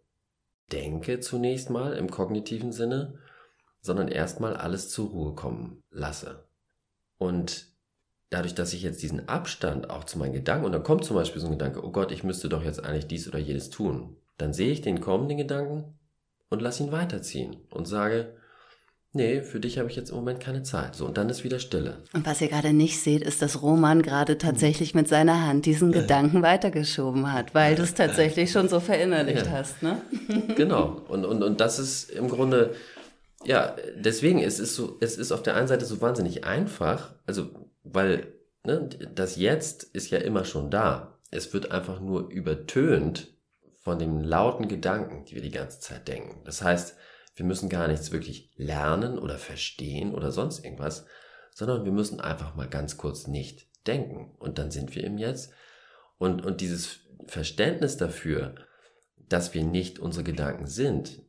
denke 0.72 1.20
zunächst 1.20 1.70
mal 1.70 1.94
im 1.94 2.10
kognitiven 2.10 2.72
Sinne, 2.72 3.20
sondern 3.82 4.08
erstmal 4.08 4.56
alles 4.56 4.90
zur 4.90 5.10
Ruhe 5.10 5.36
kommen 5.36 5.84
lasse. 5.90 6.48
Und 7.18 7.68
dadurch, 8.30 8.56
dass 8.56 8.74
ich 8.74 8.82
jetzt 8.82 9.02
diesen 9.04 9.28
Abstand 9.30 9.90
auch 9.90 10.04
zu 10.04 10.18
meinen 10.18 10.34
Gedanken, 10.34 10.66
und 10.66 10.72
dann 10.72 10.84
kommt 10.84 11.06
zum 11.06 11.16
Beispiel 11.16 11.42
so 11.42 11.48
ein 11.48 11.54
Gedanke, 11.54 11.84
oh 11.84 11.92
Gott, 11.92 12.12
ich 12.12 12.24
müsste 12.24 12.50
doch 12.50 12.64
jetzt 12.64 12.84
eigentlich 12.84 13.08
dies 13.08 13.28
oder 13.28 13.40
jenes 13.40 13.70
tun, 13.70 14.18
dann 14.38 14.54
sehe 14.54 14.72
ich 14.72 14.82
den 14.82 15.02
kommenden 15.02 15.38
Gedanken 15.38 15.98
und 16.50 16.62
lasse 16.62 16.84
ihn 16.84 16.92
weiterziehen 16.92 17.58
und 17.70 17.88
sage, 17.88 18.36
nee, 19.14 19.42
für 19.42 19.60
dich 19.60 19.78
habe 19.78 19.90
ich 19.90 19.96
jetzt 19.96 20.10
im 20.10 20.16
Moment 20.16 20.40
keine 20.40 20.64
Zeit. 20.64 20.96
So, 20.96 21.06
und 21.06 21.18
dann 21.18 21.30
ist 21.30 21.44
wieder 21.44 21.60
Stille. 21.60 21.98
Und 22.14 22.26
was 22.26 22.42
ihr 22.42 22.48
gerade 22.48 22.74
nicht 22.74 23.00
seht, 23.00 23.22
ist, 23.22 23.42
dass 23.42 23.62
Roman 23.62 24.02
gerade 24.02 24.38
tatsächlich 24.38 24.96
mit 24.96 25.08
seiner 25.08 25.46
Hand 25.46 25.66
diesen. 25.66 25.92
Gedanken 25.92 26.42
weitergeschoben 26.42 27.32
hat, 27.32 27.54
weil 27.54 27.76
du 27.76 27.84
es 27.84 27.94
tatsächlich 27.94 28.52
schon 28.52 28.68
so 28.68 28.80
verinnerlicht 28.80 29.46
ja. 29.46 29.52
hast, 29.52 29.84
ne? 29.84 30.02
genau. 30.56 31.02
Und, 31.08 31.26
und, 31.26 31.44
und 31.44 31.60
das 31.62 31.78
ist 31.78 32.10
im 32.10 32.28
Grunde, 32.28 32.74
ja, 33.46 33.76
deswegen, 33.96 34.40
es 34.40 34.60
ist 34.60 34.76
so, 34.76 34.98
es 35.02 35.18
ist 35.18 35.32
auf 35.32 35.44
der 35.44 35.56
einen 35.56 35.68
Seite 35.68 35.86
so 35.86 36.02
wahnsinnig 36.02 36.46
einfach, 36.46 37.16
also, 37.26 37.70
weil, 37.84 38.34
ne, 38.64 38.90
das 39.14 39.36
Jetzt 39.36 39.84
ist 39.84 40.10
ja 40.10 40.20
immer 40.20 40.46
schon 40.46 40.70
da. 40.72 41.20
Es 41.32 41.54
wird 41.54 41.72
einfach 41.72 42.00
nur 42.00 42.30
übertönt 42.30 43.36
von 43.82 44.00
den 44.00 44.22
lauten 44.22 44.68
Gedanken, 44.68 45.26
die 45.26 45.36
wir 45.36 45.42
die 45.42 45.52
ganze 45.52 45.80
Zeit 45.80 46.08
denken. 46.08 46.42
Das 46.46 46.62
heißt, 46.62 46.96
wir 47.36 47.46
müssen 47.46 47.70
gar 47.70 47.88
nichts 47.88 48.12
wirklich 48.12 48.52
lernen 48.56 49.18
oder 49.18 49.38
verstehen 49.38 50.14
oder 50.14 50.32
sonst 50.32 50.64
irgendwas, 50.64 51.06
sondern 51.54 51.84
wir 51.84 51.92
müssen 51.92 52.22
einfach 52.22 52.56
mal 52.56 52.70
ganz 52.70 52.98
kurz 52.98 53.28
nicht 53.28 53.68
denken. 53.88 54.36
Und 54.40 54.58
dann 54.58 54.72
sind 54.72 54.96
wir 54.96 55.04
im 55.04 55.18
Jetzt. 55.18 55.52
Und, 56.18 56.46
und 56.46 56.62
dieses 56.62 57.00
Verständnis 57.28 57.98
dafür, 57.98 58.56
dass 59.18 59.54
wir 59.54 59.64
nicht 59.64 60.00
unsere 60.00 60.24
Gedanken 60.24 60.68
sind, 60.68 61.24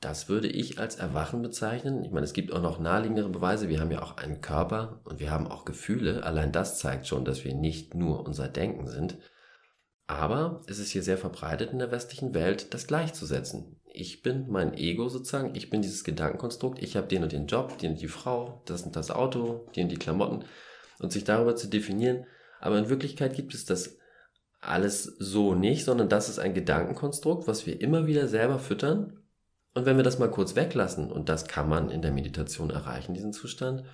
das 0.00 0.28
würde 0.28 0.48
ich 0.48 0.78
als 0.78 0.96
Erwachen 0.96 1.42
bezeichnen. 1.42 2.04
Ich 2.04 2.10
meine, 2.10 2.24
es 2.24 2.32
gibt 2.32 2.52
auch 2.52 2.62
noch 2.62 2.78
naheliegendere 2.78 3.28
Beweise. 3.28 3.68
Wir 3.68 3.80
haben 3.80 3.90
ja 3.90 4.02
auch 4.02 4.16
einen 4.16 4.40
Körper 4.40 5.00
und 5.04 5.18
wir 5.18 5.30
haben 5.30 5.46
auch 5.46 5.64
Gefühle. 5.64 6.22
Allein 6.22 6.52
das 6.52 6.78
zeigt 6.78 7.06
schon, 7.06 7.24
dass 7.24 7.44
wir 7.44 7.54
nicht 7.54 7.94
nur 7.94 8.24
unser 8.26 8.48
Denken 8.48 8.86
sind. 8.86 9.18
Aber 10.06 10.62
es 10.66 10.78
ist 10.78 10.90
hier 10.90 11.02
sehr 11.02 11.18
verbreitet 11.18 11.70
in 11.70 11.78
der 11.78 11.90
westlichen 11.90 12.32
Welt, 12.32 12.72
das 12.72 12.86
gleichzusetzen 12.86 13.78
ich 13.98 14.22
bin 14.22 14.46
mein 14.48 14.74
Ego 14.74 15.08
sozusagen, 15.08 15.54
ich 15.54 15.70
bin 15.70 15.82
dieses 15.82 16.04
Gedankenkonstrukt, 16.04 16.82
ich 16.82 16.96
habe 16.96 17.08
den 17.08 17.24
und 17.24 17.32
den 17.32 17.46
Job, 17.46 17.78
die 17.78 17.88
und 17.88 18.00
die 18.00 18.08
Frau, 18.08 18.62
das 18.64 18.82
und 18.82 18.94
das 18.94 19.10
Auto, 19.10 19.66
die 19.74 19.82
und 19.82 19.88
die 19.88 19.96
Klamotten 19.96 20.44
und 21.00 21.12
sich 21.12 21.24
darüber 21.24 21.56
zu 21.56 21.68
definieren. 21.68 22.24
Aber 22.60 22.78
in 22.78 22.88
Wirklichkeit 22.88 23.34
gibt 23.34 23.54
es 23.54 23.64
das 23.64 23.96
alles 24.60 25.04
so 25.18 25.54
nicht, 25.54 25.84
sondern 25.84 26.08
das 26.08 26.28
ist 26.28 26.38
ein 26.38 26.54
Gedankenkonstrukt, 26.54 27.46
was 27.46 27.66
wir 27.66 27.80
immer 27.80 28.06
wieder 28.06 28.28
selber 28.28 28.58
füttern. 28.58 29.17
Und 29.78 29.86
wenn 29.86 29.96
wir 29.96 30.02
das 30.02 30.18
mal 30.18 30.28
kurz 30.28 30.56
weglassen, 30.56 31.12
und 31.12 31.28
das 31.28 31.46
kann 31.46 31.68
man 31.68 31.88
in 31.92 32.02
der 32.02 32.10
Meditation 32.10 32.70
erreichen, 32.70 33.14
diesen 33.14 33.32
Zustand, 33.32 33.84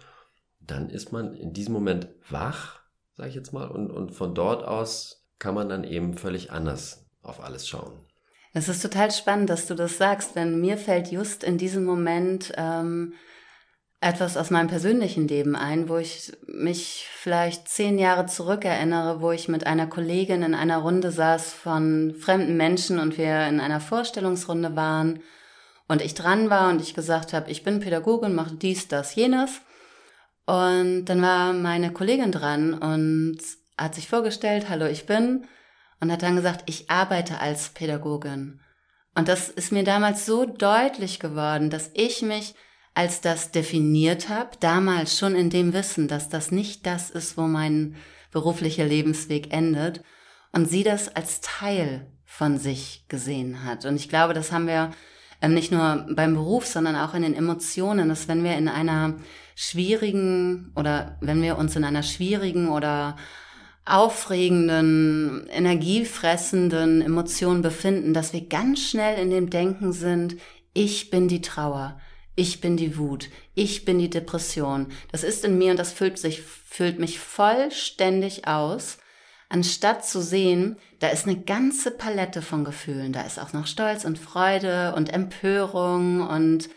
dann 0.58 0.88
ist 0.88 1.12
man 1.12 1.34
in 1.34 1.52
diesem 1.52 1.74
Moment 1.74 2.08
wach, 2.30 2.80
sage 3.18 3.28
ich 3.28 3.34
jetzt 3.34 3.52
mal, 3.52 3.66
und, 3.66 3.90
und 3.90 4.12
von 4.12 4.34
dort 4.34 4.64
aus 4.66 5.26
kann 5.38 5.54
man 5.54 5.68
dann 5.68 5.84
eben 5.84 6.16
völlig 6.16 6.50
anders 6.50 7.04
auf 7.20 7.44
alles 7.44 7.68
schauen. 7.68 7.92
Es 8.54 8.70
ist 8.70 8.80
total 8.80 9.10
spannend, 9.10 9.50
dass 9.50 9.66
du 9.66 9.74
das 9.74 9.98
sagst, 9.98 10.36
denn 10.36 10.58
mir 10.58 10.78
fällt 10.78 11.12
just 11.12 11.44
in 11.44 11.58
diesem 11.58 11.84
Moment 11.84 12.50
ähm, 12.56 13.12
etwas 14.00 14.38
aus 14.38 14.48
meinem 14.48 14.68
persönlichen 14.68 15.28
Leben 15.28 15.54
ein, 15.54 15.90
wo 15.90 15.98
ich 15.98 16.32
mich 16.46 17.06
vielleicht 17.12 17.68
zehn 17.68 17.98
Jahre 17.98 18.24
zurück 18.24 18.64
erinnere, 18.64 19.20
wo 19.20 19.32
ich 19.32 19.48
mit 19.48 19.66
einer 19.66 19.86
Kollegin 19.86 20.44
in 20.44 20.54
einer 20.54 20.78
Runde 20.78 21.10
saß 21.10 21.52
von 21.52 22.14
fremden 22.18 22.56
Menschen 22.56 22.98
und 22.98 23.18
wir 23.18 23.46
in 23.48 23.60
einer 23.60 23.80
Vorstellungsrunde 23.80 24.74
waren 24.76 25.20
und 25.88 26.02
ich 26.02 26.14
dran 26.14 26.50
war 26.50 26.70
und 26.70 26.80
ich 26.80 26.94
gesagt 26.94 27.32
habe, 27.32 27.50
ich 27.50 27.62
bin 27.62 27.80
Pädagogin, 27.80 28.34
mache 28.34 28.54
dies, 28.54 28.88
das, 28.88 29.14
jenes. 29.14 29.60
Und 30.46 31.06
dann 31.06 31.22
war 31.22 31.52
meine 31.52 31.92
Kollegin 31.92 32.32
dran 32.32 32.74
und 32.74 33.38
hat 33.76 33.94
sich 33.94 34.08
vorgestellt, 34.08 34.68
hallo, 34.68 34.86
ich 34.86 35.06
bin 35.06 35.46
und 36.00 36.12
hat 36.12 36.22
dann 36.22 36.36
gesagt, 36.36 36.64
ich 36.66 36.90
arbeite 36.90 37.40
als 37.40 37.70
Pädagogin. 37.70 38.60
Und 39.14 39.28
das 39.28 39.48
ist 39.48 39.72
mir 39.72 39.84
damals 39.84 40.26
so 40.26 40.44
deutlich 40.44 41.20
geworden, 41.20 41.70
dass 41.70 41.90
ich 41.94 42.22
mich 42.22 42.54
als 42.94 43.20
das 43.20 43.50
definiert 43.50 44.28
habe, 44.28 44.50
damals 44.60 45.18
schon 45.18 45.34
in 45.34 45.50
dem 45.50 45.72
Wissen, 45.72 46.08
dass 46.08 46.28
das 46.28 46.52
nicht 46.52 46.86
das 46.86 47.10
ist, 47.10 47.36
wo 47.36 47.42
mein 47.42 47.96
beruflicher 48.30 48.84
Lebensweg 48.84 49.52
endet, 49.52 50.02
und 50.52 50.70
sie 50.70 50.84
das 50.84 51.14
als 51.14 51.40
Teil 51.40 52.06
von 52.24 52.58
sich 52.58 53.06
gesehen 53.08 53.64
hat. 53.64 53.84
Und 53.84 53.96
ich 53.96 54.08
glaube, 54.08 54.34
das 54.34 54.52
haben 54.52 54.68
wir 54.68 54.92
nicht 55.48 55.72
nur 55.72 56.06
beim 56.10 56.34
Beruf, 56.34 56.66
sondern 56.66 56.96
auch 56.96 57.14
in 57.14 57.22
den 57.22 57.34
Emotionen, 57.34 58.08
dass 58.08 58.28
wenn 58.28 58.44
wir 58.44 58.56
in 58.56 58.68
einer 58.68 59.14
schwierigen 59.54 60.72
oder 60.74 61.16
wenn 61.20 61.42
wir 61.42 61.58
uns 61.58 61.76
in 61.76 61.84
einer 61.84 62.02
schwierigen 62.02 62.68
oder 62.68 63.16
aufregenden, 63.84 65.46
energiefressenden 65.48 67.02
Emotionen 67.02 67.62
befinden, 67.62 68.14
dass 68.14 68.32
wir 68.32 68.46
ganz 68.48 68.80
schnell 68.80 69.18
in 69.18 69.30
dem 69.30 69.50
Denken 69.50 69.92
sind, 69.92 70.36
ich 70.72 71.10
bin 71.10 71.28
die 71.28 71.42
Trauer, 71.42 72.00
ich 72.34 72.60
bin 72.60 72.76
die 72.76 72.96
Wut, 72.96 73.28
ich 73.54 73.84
bin 73.84 73.98
die 73.98 74.10
Depression. 74.10 74.86
Das 75.12 75.22
ist 75.22 75.44
in 75.44 75.58
mir 75.58 75.72
und 75.72 75.78
das 75.78 75.92
füllt 75.92 76.18
sich, 76.18 76.42
füllt 76.42 76.98
mich 76.98 77.20
vollständig 77.20 78.48
aus, 78.48 78.98
anstatt 79.48 80.06
zu 80.06 80.20
sehen, 80.20 80.76
da 81.00 81.08
ist 81.08 81.26
eine 81.26 81.40
ganze 81.40 81.90
Palette 81.90 82.42
von 82.42 82.64
Gefühlen. 82.64 83.12
Da 83.12 83.22
ist 83.22 83.38
auch 83.38 83.52
noch 83.52 83.66
Stolz 83.66 84.04
und 84.04 84.18
Freude 84.18 84.94
und 84.96 85.12
Empörung 85.12 86.26
und 86.26 86.68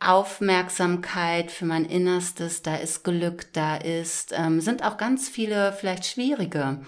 Aufmerksamkeit 0.00 1.50
für 1.50 1.64
mein 1.64 1.84
Innerstes, 1.84 2.62
da 2.62 2.76
ist 2.76 3.04
Glück, 3.04 3.52
da 3.52 3.76
ist, 3.76 4.32
ähm, 4.36 4.60
sind 4.60 4.82
auch 4.82 4.96
ganz 4.96 5.28
viele 5.28 5.72
vielleicht 5.72 6.06
schwierige 6.06 6.80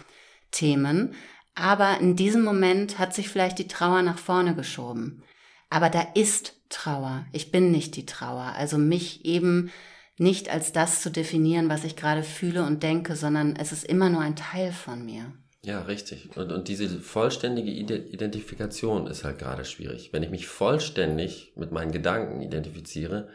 Themen. 0.51 1.15
Aber 1.55 2.01
in 2.01 2.17
diesem 2.17 2.43
Moment 2.43 2.99
hat 2.99 3.15
sich 3.15 3.29
vielleicht 3.29 3.59
die 3.59 3.69
Trauer 3.69 4.03
nach 4.03 4.19
vorne 4.19 4.55
geschoben. 4.55 5.23
Aber 5.71 5.91
da 5.91 6.03
ist 6.15 6.57
Trauer. 6.69 7.25
Ich 7.33 7.53
bin 7.53 7.71
nicht 7.71 7.95
die 7.97 8.07
Trauer. 8.07 8.55
Also 8.57 8.79
mich 8.79 9.25
eben 9.25 9.71
nicht 10.17 10.49
als 10.51 10.73
das 10.73 11.03
zu 11.03 11.11
definieren, 11.11 11.69
was 11.69 11.85
ich 11.85 11.97
gerade 11.97 12.23
fühle 12.23 12.65
und 12.65 12.83
denke, 12.83 13.17
sondern 13.17 13.57
es 13.57 13.73
ist 13.73 13.85
immer 13.85 14.11
nur 14.11 14.21
ein 14.21 14.37
Teil 14.37 14.73
von 14.73 15.05
mir. 15.05 15.33
Ja, 15.63 15.83
richtig. 15.83 16.37
Und, 16.37 16.53
und 16.53 16.69
diese 16.69 17.01
vollständige 17.01 17.71
Identifikation 17.71 19.07
ist 19.07 19.25
halt 19.25 19.39
gerade 19.39 19.65
schwierig. 19.65 20.13
Wenn 20.13 20.23
ich 20.23 20.31
mich 20.31 20.47
vollständig 20.47 21.55
mit 21.57 21.73
meinen 21.73 21.91
Gedanken 21.91 22.43
identifiziere, 22.43 23.29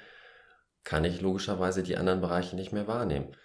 kann 0.83 1.05
ich 1.05 1.21
logischerweise 1.21 1.81
die 1.81 1.97
anderen 1.97 2.21
Bereiche 2.21 2.55
nicht 2.55 2.71
mehr 2.71 2.87
wahrnehmen. 2.87 3.35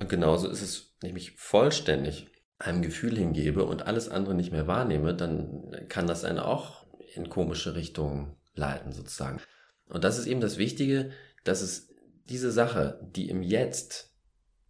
Und 0.00 0.08
genauso 0.08 0.48
ist 0.48 0.60
es, 0.60 0.96
wenn 1.00 1.08
ich 1.08 1.14
mich 1.14 1.36
vollständig 1.36 2.26
einem 2.58 2.82
Gefühl 2.82 3.16
hingebe 3.16 3.64
und 3.64 3.86
alles 3.86 4.08
andere 4.08 4.34
nicht 4.34 4.52
mehr 4.52 4.66
wahrnehme, 4.66 5.14
dann 5.14 5.86
kann 5.88 6.06
das 6.06 6.24
einen 6.24 6.40
auch 6.40 6.86
in 7.14 7.28
komische 7.28 7.74
Richtungen 7.74 8.36
leiten, 8.54 8.92
sozusagen. 8.92 9.40
Und 9.86 10.04
das 10.04 10.18
ist 10.18 10.26
eben 10.26 10.40
das 10.40 10.58
Wichtige, 10.58 11.10
dass 11.44 11.62
es 11.62 11.89
diese 12.30 12.52
Sache, 12.52 13.00
die 13.14 13.28
im 13.28 13.42
Jetzt 13.42 14.14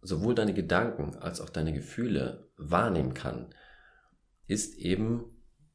sowohl 0.01 0.35
deine 0.35 0.53
Gedanken 0.53 1.15
als 1.15 1.41
auch 1.41 1.49
deine 1.49 1.73
Gefühle 1.73 2.49
wahrnehmen 2.57 3.13
kann, 3.13 3.53
ist 4.47 4.75
eben 4.75 5.25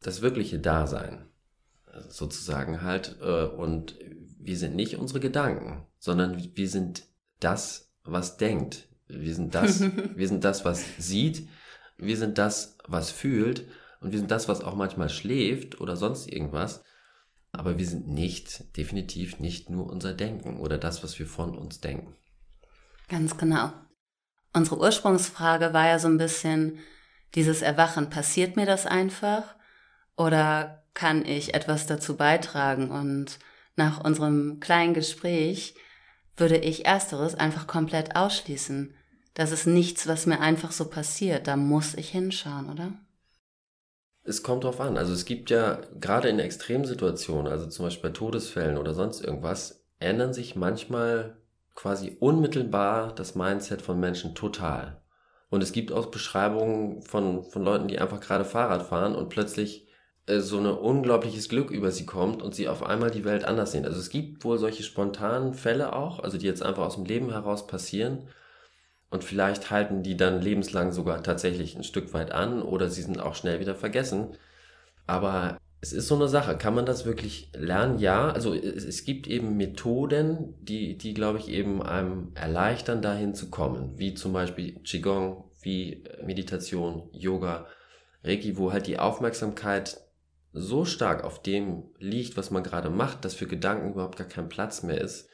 das 0.01 0.21
wirkliche 0.21 0.59
Dasein. 0.59 1.29
Also 1.87 2.11
sozusagen 2.11 2.83
halt. 2.83 3.17
Äh, 3.21 3.47
und 3.47 3.99
wir 4.39 4.57
sind 4.59 4.75
nicht 4.75 4.97
unsere 4.97 5.21
Gedanken, 5.21 5.87
sondern 5.99 6.51
wir 6.55 6.69
sind 6.69 7.05
das, 7.41 7.93
was 8.05 8.37
denkt. 8.37 8.89
Wir 9.07 9.35
sind 9.35 9.55
das, 9.55 9.81
wir 10.17 10.29
sind 10.29 10.45
das, 10.45 10.65
was 10.65 10.85
sieht. 10.99 11.49
Wir 11.97 12.17
sind 12.17 12.39
das, 12.39 12.77
was 12.87 13.11
fühlt. 13.11 13.67
Und 14.01 14.13
wir 14.13 14.19
sind 14.19 14.31
das, 14.31 14.49
was 14.49 14.61
auch 14.61 14.75
manchmal 14.75 15.09
schläft 15.09 15.81
oder 15.81 15.97
sonst 15.97 16.31
irgendwas. 16.31 16.83
Aber 17.57 17.79
wir 17.79 17.87
sind 17.87 18.09
nicht, 18.09 18.77
definitiv 18.77 19.41
nicht 19.41 19.71
nur 19.71 19.87
unser 19.87 20.13
Denken 20.13 20.61
oder 20.61 20.79
das, 20.79 21.03
was 21.03 21.19
wir 21.19 21.27
von 21.27 21.57
uns 21.57 21.81
denken. 21.81 22.15
Ganz 23.09 23.37
genau. 23.37 23.73
Unsere 24.53 24.79
Ursprungsfrage 24.79 25.73
war 25.73 25.87
ja 25.87 25.99
so 25.99 26.09
ein 26.09 26.19
bisschen 26.19 26.79
dieses 27.35 27.63
Erwachen. 27.63 28.11
Passiert 28.11 28.57
mir 28.57 28.67
das 28.67 28.87
einfach? 28.87 29.55
Oder 30.17 30.85
kann 30.95 31.25
ich 31.25 31.55
etwas 31.55 31.87
dazu 31.87 32.17
beitragen? 32.17 32.91
Und 32.91 33.39
nach 33.77 34.03
unserem 34.03 34.61
kleinen 34.61 34.95
Gespräch 34.95 35.75
würde 36.37 36.57
ich 36.57 36.87
ersteres 36.87 37.35
einfach 37.35 37.67
komplett 37.67 38.17
ausschließen. 38.17 38.95
Das 39.35 39.53
ist 39.53 39.67
nichts, 39.67 40.07
was 40.07 40.27
mir 40.27 40.41
einfach 40.41 40.73
so 40.73 40.89
passiert. 40.89 41.47
Da 41.47 41.57
muss 41.57 41.95
ich 41.95 42.09
hinschauen, 42.09 42.71
oder? 42.71 42.93
Es 44.27 44.43
kommt 44.43 44.65
drauf 44.65 44.81
an. 44.81 44.99
Also 44.99 45.13
es 45.13 45.25
gibt 45.25 45.51
ja 45.51 45.81
gerade 46.01 46.29
in 46.29 46.41
Extremsituationen, 46.41 47.51
also 47.51 47.67
zum 47.67 47.85
Beispiel 47.85 48.11
bei 48.11 48.17
Todesfällen 48.17 48.77
oder 48.77 48.93
sonst 48.93 49.25
irgendwas, 49.25 49.85
ändern 50.01 50.33
sich 50.33 50.57
manchmal 50.57 51.37
quasi 51.75 52.17
unmittelbar 52.19 53.15
das 53.15 53.37
Mindset 53.37 53.83
von 53.83 54.01
Menschen 54.01 54.35
total. 54.35 55.01
Und 55.49 55.63
es 55.63 55.73
gibt 55.73 55.93
auch 55.93 56.07
Beschreibungen 56.07 57.03
von, 57.03 57.45
von 57.45 57.63
Leuten, 57.63 57.87
die 57.87 58.01
einfach 58.01 58.21
gerade 58.21 58.45
Fahrrad 58.45 58.83
fahren 58.83 59.15
und 59.15 59.29
plötzlich 59.29 59.87
äh, 60.27 60.41
so 60.41 60.59
ein 60.59 60.67
unglaubliches 60.67 61.49
Glück 61.49 61.71
über 61.71 61.93
sie 61.93 62.05
kommt 62.05 62.43
und 62.43 62.55
sie 62.55 62.69
auf 62.69 62.83
einmal 62.83 63.13
die 63.13 63.25
Welt 63.25 63.45
anders 63.45 63.73
sehen. 63.73 63.85
Also 63.85 64.01
es 64.01 64.11
gibt 64.11 64.45
wohl 64.45 64.59
solche 64.59 64.83
spontanen 64.83 65.55
Fälle 65.55 65.95
auch, 65.95 66.19
also 66.19 66.37
die 66.37 66.47
jetzt 66.47 66.65
einfach 66.65 66.85
aus 66.85 66.97
dem 66.97 67.05
Leben 67.05 67.31
heraus 67.31 67.69
passieren 67.69 68.29
und 69.11 69.25
vielleicht 69.25 69.71
halten 69.71 70.03
die 70.03 70.17
dann 70.17 70.41
lebenslang 70.41 70.93
sogar 70.93 71.23
tatsächlich 71.23 71.77
ein 71.77 71.85
Stück 71.85 72.13
weit 72.13 72.33
an 72.33 72.63
oder 72.63 72.89
sie 72.89 73.03
sind 73.03 73.21
auch 73.21 73.35
schnell 73.35 73.61
wieder 73.61 73.75
vergessen. 73.75 74.37
Aber 75.07 75.59
es 75.81 75.93
ist 75.93 76.09
so 76.09 76.17
eine 76.17 76.29
Sache. 76.29 76.57
Kann 76.59 76.75
man 76.75 76.87
das 76.87 77.07
wirklich 77.07 77.51
lernen? 77.55 77.99
Ja. 77.99 78.31
Also 78.31 78.55
es, 78.55 78.85
es 78.85 79.05
gibt 79.05 79.29
eben 79.29 79.57
Methoden, 79.57 80.55
die, 80.61 80.99
die 80.99 81.15
glaube 81.15 81.39
ich 81.39 81.49
eben 81.49 81.83
einem 81.83 82.33
erleichtern, 82.35 83.03
dahin 83.03 83.35
zu 83.35 83.51
kommen. 83.51 83.97
Wie 83.97 84.15
zum 84.15 84.33
Beispiel 84.33 84.81
Qigong, 84.81 85.45
wie 85.61 86.05
Meditation, 86.25 87.09
Yoga, 87.13 87.67
Reiki, 88.25 88.57
wo 88.57 88.73
halt 88.73 88.89
die 88.89 88.99
Aufmerksamkeit 88.99 90.01
so 90.53 90.85
stark 90.85 91.23
auf 91.23 91.43
dem 91.43 91.85
liegt, 91.99 92.37
was 92.37 92.51
man 92.51 92.65
gerade 92.65 92.91
macht, 92.91 93.25
dass 93.25 93.35
für 93.35 93.47
Gedanken 93.47 93.93
überhaupt 93.93 94.17
gar 94.17 94.27
kein 94.27 94.49
Platz 94.49 94.83
mehr 94.83 95.01
ist 95.01 95.29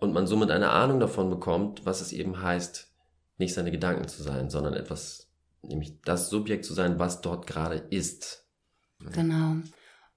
und 0.00 0.12
man 0.12 0.26
somit 0.26 0.50
eine 0.50 0.70
Ahnung 0.70 0.98
davon 0.98 1.30
bekommt, 1.30 1.84
was 1.84 2.00
es 2.00 2.12
eben 2.12 2.42
heißt, 2.42 2.90
nicht 3.38 3.54
seine 3.54 3.70
Gedanken 3.70 4.08
zu 4.08 4.22
sein, 4.22 4.50
sondern 4.50 4.74
etwas, 4.74 5.28
nämlich 5.62 6.00
das 6.02 6.30
Subjekt 6.30 6.64
zu 6.64 6.74
sein, 6.74 6.98
was 6.98 7.20
dort 7.20 7.46
gerade 7.46 7.76
ist. 7.90 8.46
Genau. 9.00 9.56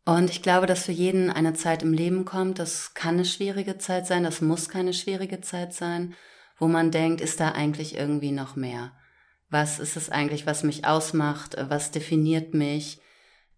Und 0.05 0.29
ich 0.29 0.41
glaube, 0.41 0.65
dass 0.65 0.85
für 0.85 0.91
jeden 0.91 1.29
eine 1.29 1.53
Zeit 1.53 1.83
im 1.83 1.93
Leben 1.93 2.25
kommt, 2.25 2.59
das 2.59 2.93
kann 2.93 3.15
eine 3.15 3.25
schwierige 3.25 3.77
Zeit 3.77 4.07
sein, 4.07 4.23
das 4.23 4.41
muss 4.41 4.69
keine 4.69 4.93
schwierige 4.93 5.41
Zeit 5.41 5.73
sein, 5.73 6.15
wo 6.57 6.67
man 6.67 6.91
denkt, 6.91 7.21
ist 7.21 7.39
da 7.39 7.51
eigentlich 7.51 7.95
irgendwie 7.95 8.31
noch 8.31 8.55
mehr? 8.55 8.91
Was 9.49 9.79
ist 9.79 9.97
es 9.97 10.09
eigentlich, 10.09 10.45
was 10.45 10.63
mich 10.63 10.85
ausmacht? 10.85 11.55
Was 11.69 11.91
definiert 11.91 12.53
mich? 12.53 13.01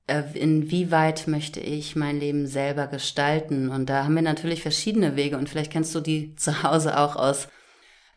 Äh, 0.08 0.24
inwieweit 0.34 1.28
möchte 1.28 1.60
ich 1.60 1.96
mein 1.96 2.20
Leben 2.20 2.48
selber 2.48 2.88
gestalten? 2.88 3.70
Und 3.70 3.90
da 3.90 4.04
haben 4.04 4.16
wir 4.16 4.22
natürlich 4.22 4.62
verschiedene 4.62 5.16
Wege 5.16 5.38
und 5.38 5.50
vielleicht 5.50 5.72
kennst 5.72 5.94
du 5.96 6.00
die 6.00 6.36
zu 6.36 6.64
Hause 6.64 6.98
auch 6.98 7.16
aus 7.16 7.48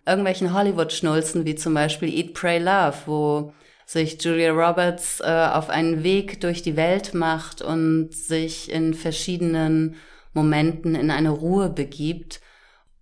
irgendwelchen 0.07 0.53
Hollywood-Schnulzen, 0.53 1.45
wie 1.45 1.55
zum 1.55 1.75
Beispiel 1.75 2.13
Eat, 2.13 2.35
Pray, 2.35 2.59
Love, 2.59 2.97
wo 3.07 3.53
sich 3.87 4.23
Julia 4.23 4.53
Roberts 4.53 5.21
äh, 5.21 5.49
auf 5.53 5.69
einen 5.69 6.03
Weg 6.03 6.41
durch 6.41 6.63
die 6.63 6.77
Welt 6.77 7.15
macht 7.15 7.63
und 7.63 8.13
sich 8.13 8.71
in 8.71 8.95
verschiedenen 8.95 9.97
Momenten 10.33 10.95
in 10.95 11.11
eine 11.11 11.31
Ruhe 11.31 11.69
begibt, 11.69 12.41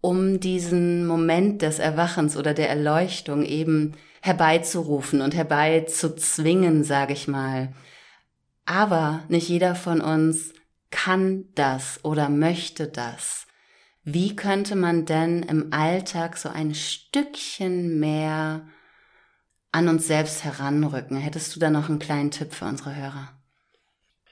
um 0.00 0.40
diesen 0.40 1.06
Moment 1.06 1.62
des 1.62 1.78
Erwachens 1.78 2.36
oder 2.36 2.54
der 2.54 2.68
Erleuchtung 2.68 3.44
eben 3.44 3.92
herbeizurufen 4.20 5.20
und 5.20 5.34
herbeizuzwingen, 5.34 6.84
sage 6.84 7.12
ich 7.12 7.28
mal. 7.28 7.72
Aber 8.66 9.22
nicht 9.28 9.48
jeder 9.48 9.74
von 9.74 10.00
uns 10.00 10.52
kann 10.90 11.44
das 11.54 12.04
oder 12.04 12.28
möchte 12.28 12.86
das. 12.86 13.41
Wie 14.04 14.34
könnte 14.34 14.74
man 14.74 15.06
denn 15.06 15.44
im 15.44 15.72
Alltag 15.72 16.36
so 16.36 16.48
ein 16.48 16.74
Stückchen 16.74 18.00
mehr 18.00 18.66
an 19.70 19.88
uns 19.88 20.08
selbst 20.08 20.42
heranrücken? 20.42 21.16
Hättest 21.16 21.54
du 21.54 21.60
da 21.60 21.70
noch 21.70 21.88
einen 21.88 22.00
kleinen 22.00 22.32
Tipp 22.32 22.52
für 22.52 22.64
unsere 22.64 22.96
Hörer? 22.96 23.28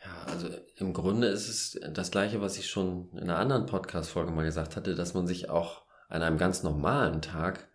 Ja, 0.05 0.33
also 0.33 0.49
im 0.77 0.93
Grunde 0.93 1.29
ist 1.29 1.49
es 1.49 1.81
das 1.93 2.11
Gleiche, 2.11 2.41
was 2.41 2.59
ich 2.59 2.69
schon 2.69 3.11
in 3.13 3.25
einer 3.25 3.39
anderen 3.39 3.67
Podcast-Folge 3.67 4.33
mal 4.33 4.45
gesagt 4.45 4.75
hatte, 4.75 4.97
dass 4.97 5.15
man 5.15 5.29
sich 5.29 5.51
auch 5.51 5.85
an 6.09 6.23
einem 6.23 6.39
ganz 6.39 6.65
normalen 6.65 7.23
Tag 7.23 7.69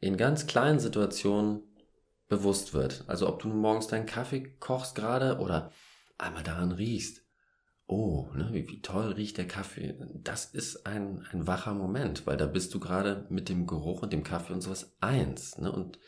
in 0.00 0.18
ganz 0.18 0.46
kleinen 0.46 0.78
Situationen 0.78 1.62
bewusst 2.28 2.74
wird. 2.74 3.04
Also 3.06 3.28
ob 3.28 3.40
du 3.40 3.48
morgens 3.48 3.86
deinen 3.86 4.04
Kaffee 4.04 4.56
kochst 4.60 4.94
gerade 4.94 5.38
oder 5.38 5.72
einmal 6.18 6.42
daran 6.42 6.72
riechst 6.72 7.27
oh, 7.88 8.28
ne, 8.34 8.50
wie, 8.52 8.68
wie 8.68 8.82
toll 8.82 9.12
riecht 9.12 9.38
der 9.38 9.48
Kaffee. 9.48 9.96
Das 10.22 10.44
ist 10.44 10.86
ein, 10.86 11.26
ein 11.32 11.46
wacher 11.46 11.74
Moment, 11.74 12.26
weil 12.26 12.36
da 12.36 12.46
bist 12.46 12.72
du 12.74 12.80
gerade 12.80 13.26
mit 13.30 13.48
dem 13.48 13.66
Geruch 13.66 14.02
und 14.02 14.12
dem 14.12 14.22
Kaffee 14.22 14.52
und 14.52 14.60
sowas 14.60 14.94
eins. 15.00 15.58
Ne? 15.58 15.72
Und 15.72 15.98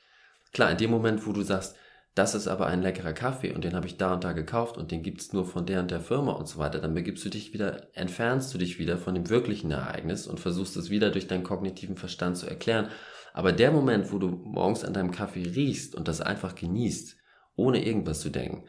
klar, 0.52 0.70
in 0.70 0.76
dem 0.76 0.90
Moment, 0.90 1.26
wo 1.26 1.32
du 1.32 1.42
sagst, 1.42 1.74
das 2.14 2.34
ist 2.34 2.48
aber 2.48 2.66
ein 2.66 2.82
leckerer 2.82 3.14
Kaffee 3.14 3.52
und 3.54 3.64
den 3.64 3.74
habe 3.74 3.86
ich 3.86 3.96
da 3.96 4.12
und 4.12 4.24
da 4.24 4.32
gekauft 4.32 4.76
und 4.76 4.90
den 4.90 5.02
gibt's 5.02 5.32
nur 5.32 5.46
von 5.46 5.64
der 5.64 5.80
und 5.80 5.90
der 5.90 6.00
Firma 6.00 6.32
und 6.32 6.48
so 6.48 6.58
weiter, 6.58 6.80
dann 6.80 6.92
begibst 6.92 7.24
du 7.24 7.30
dich 7.30 7.54
wieder, 7.54 7.88
entfernst 7.94 8.52
du 8.52 8.58
dich 8.58 8.78
wieder 8.78 8.98
von 8.98 9.14
dem 9.14 9.30
wirklichen 9.30 9.70
Ereignis 9.70 10.26
und 10.26 10.38
versuchst 10.38 10.76
es 10.76 10.90
wieder 10.90 11.10
durch 11.10 11.28
deinen 11.28 11.44
kognitiven 11.44 11.96
Verstand 11.96 12.36
zu 12.36 12.46
erklären. 12.46 12.88
Aber 13.32 13.52
der 13.52 13.70
Moment, 13.70 14.12
wo 14.12 14.18
du 14.18 14.28
morgens 14.28 14.84
an 14.84 14.92
deinem 14.92 15.12
Kaffee 15.12 15.48
riechst 15.48 15.94
und 15.94 16.08
das 16.08 16.20
einfach 16.20 16.56
genießt, 16.56 17.16
ohne 17.54 17.84
irgendwas 17.86 18.20
zu 18.20 18.28
denken, 18.28 18.64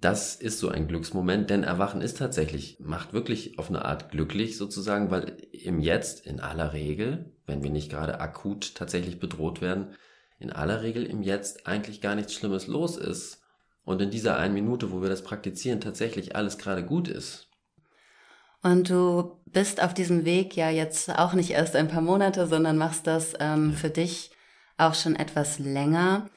das 0.00 0.34
ist 0.36 0.58
so 0.58 0.68
ein 0.68 0.88
Glücksmoment, 0.88 1.48
denn 1.48 1.62
Erwachen 1.62 2.00
ist 2.00 2.18
tatsächlich, 2.18 2.78
macht 2.80 3.12
wirklich 3.12 3.58
auf 3.58 3.68
eine 3.68 3.84
Art 3.84 4.10
glücklich 4.10 4.56
sozusagen, 4.56 5.10
weil 5.10 5.36
im 5.52 5.80
Jetzt 5.80 6.26
in 6.26 6.40
aller 6.40 6.72
Regel, 6.72 7.32
wenn 7.46 7.62
wir 7.62 7.70
nicht 7.70 7.90
gerade 7.90 8.20
akut 8.20 8.74
tatsächlich 8.74 9.18
bedroht 9.18 9.60
werden, 9.60 9.94
in 10.38 10.52
aller 10.52 10.82
Regel 10.82 11.04
im 11.04 11.22
Jetzt 11.22 11.66
eigentlich 11.66 12.00
gar 12.00 12.14
nichts 12.14 12.34
Schlimmes 12.34 12.66
los 12.66 12.96
ist 12.96 13.42
und 13.84 14.02
in 14.02 14.10
dieser 14.10 14.36
einen 14.36 14.54
Minute, 14.54 14.92
wo 14.92 15.00
wir 15.00 15.08
das 15.08 15.22
praktizieren, 15.22 15.80
tatsächlich 15.80 16.36
alles 16.36 16.58
gerade 16.58 16.84
gut 16.84 17.08
ist. 17.08 17.48
Und 18.62 18.90
du 18.90 19.40
bist 19.46 19.82
auf 19.82 19.94
diesem 19.94 20.24
Weg 20.24 20.56
ja 20.56 20.70
jetzt 20.70 21.08
auch 21.10 21.34
nicht 21.34 21.50
erst 21.50 21.76
ein 21.76 21.88
paar 21.88 22.02
Monate, 22.02 22.46
sondern 22.46 22.76
machst 22.76 23.06
das 23.06 23.34
ähm, 23.38 23.70
ja. 23.70 23.76
für 23.76 23.90
dich 23.90 24.30
auch 24.76 24.94
schon 24.94 25.16
etwas 25.16 25.58
länger. 25.58 26.28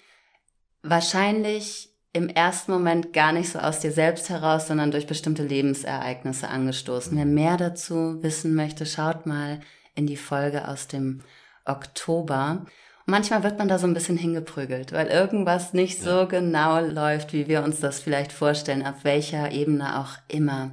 Wahrscheinlich 0.84 1.88
im 2.13 2.28
ersten 2.28 2.72
Moment 2.72 3.13
gar 3.13 3.32
nicht 3.32 3.50
so 3.50 3.60
aus 3.60 3.80
dir 3.80 3.91
selbst 3.91 4.30
heraus, 4.30 4.67
sondern 4.67 4.91
durch 4.91 5.06
bestimmte 5.06 5.43
Lebensereignisse 5.43 6.48
angestoßen. 6.48 7.15
Wer 7.15 7.26
mehr 7.26 7.58
dazu 7.58 8.22
wissen 8.24 8.56
möchte, 8.56 8.86
schaut 8.86 9.26
mal 9.26 9.60
in 9.95 10.08
die 10.08 10.17
Folge 10.17 10.67
aus 10.67 10.88
dem 10.88 11.22
Oktober. 11.65 12.65
Und 13.06 13.12
manchmal 13.12 13.43
wird 13.43 13.60
man 13.60 13.67
da 13.67 13.78
so 13.78 13.86
ein 13.86 13.93
bisschen 13.93 14.17
hingeprügelt, 14.17 14.91
weil 14.91 15.08
irgendwas 15.08 15.74
nicht 15.74 16.02
so 16.02 16.28
genau 16.28 16.80
läuft, 16.80 17.34
wie 17.34 17.48
wir 17.48 17.63
uns 17.63 17.80
das 17.80 18.00
vielleicht 18.00 18.32
vorstellen, 18.32 18.86
auf 18.86 19.04
welcher 19.04 19.52
Ebene 19.52 20.00
auch 20.00 20.13
immer. 20.28 20.72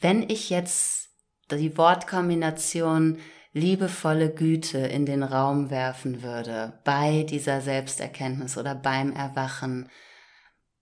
Wenn 0.00 0.22
ich 0.22 0.50
jetzt 0.50 1.08
die 1.50 1.76
Wortkombination 1.76 3.18
liebevolle 3.54 4.30
Güte 4.30 4.78
in 4.78 5.06
den 5.06 5.22
Raum 5.22 5.70
werfen 5.70 6.22
würde 6.22 6.78
bei 6.84 7.22
dieser 7.22 7.60
Selbsterkenntnis 7.60 8.58
oder 8.58 8.74
beim 8.74 9.12
Erwachen, 9.12 9.88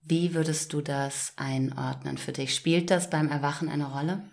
wie 0.01 0.33
würdest 0.33 0.73
du 0.73 0.81
das 0.81 1.33
einordnen 1.37 2.17
für 2.17 2.33
dich? 2.33 2.53
Spielt 2.53 2.91
das 2.91 3.09
beim 3.09 3.29
Erwachen 3.29 3.69
eine 3.69 3.85
Rolle? 3.85 4.23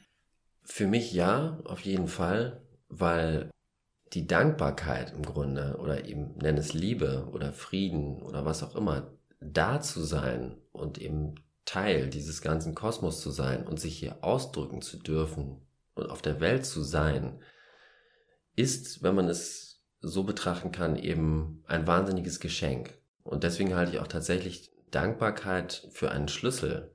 Für 0.65 0.87
mich 0.87 1.13
ja, 1.13 1.61
auf 1.65 1.81
jeden 1.81 2.09
Fall, 2.09 2.63
weil 2.89 3.51
die 4.13 4.27
Dankbarkeit 4.27 5.13
im 5.13 5.23
Grunde 5.23 5.77
oder 5.79 6.07
eben 6.07 6.35
nenn 6.39 6.57
es 6.57 6.73
Liebe 6.73 7.29
oder 7.33 7.53
Frieden 7.53 8.21
oder 8.23 8.45
was 8.45 8.65
auch 8.65 8.75
immer, 8.75 9.13
da 9.41 9.81
zu 9.81 10.03
sein 10.03 10.57
und 10.73 10.99
eben 10.99 11.37
Teil 11.67 12.09
dieses 12.09 12.43
ganzen 12.43 12.75
Kosmos 12.75 13.21
zu 13.21 13.31
sein 13.31 13.67
und 13.67 13.79
sich 13.79 13.99
hier 13.99 14.25
ausdrücken 14.25 14.83
zu 14.83 14.99
dürfen, 14.99 15.61
und 15.95 16.09
auf 16.09 16.23
der 16.23 16.41
Welt 16.41 16.65
zu 16.65 16.83
sein, 16.83 17.41
ist, 18.57 19.03
wenn 19.03 19.15
man 19.15 19.29
es 19.29 19.83
so 20.01 20.25
betrachten 20.25 20.73
kann, 20.73 20.97
eben 20.97 21.63
ein 21.67 21.87
wahnsinniges 21.87 22.41
Geschenk. 22.41 22.99
Und 23.23 23.45
deswegen 23.45 23.75
halte 23.75 23.93
ich 23.93 23.99
auch 23.99 24.07
tatsächlich 24.07 24.73
Dankbarkeit 24.91 25.89
für 25.93 26.11
einen 26.11 26.29
Schlüssel 26.29 26.95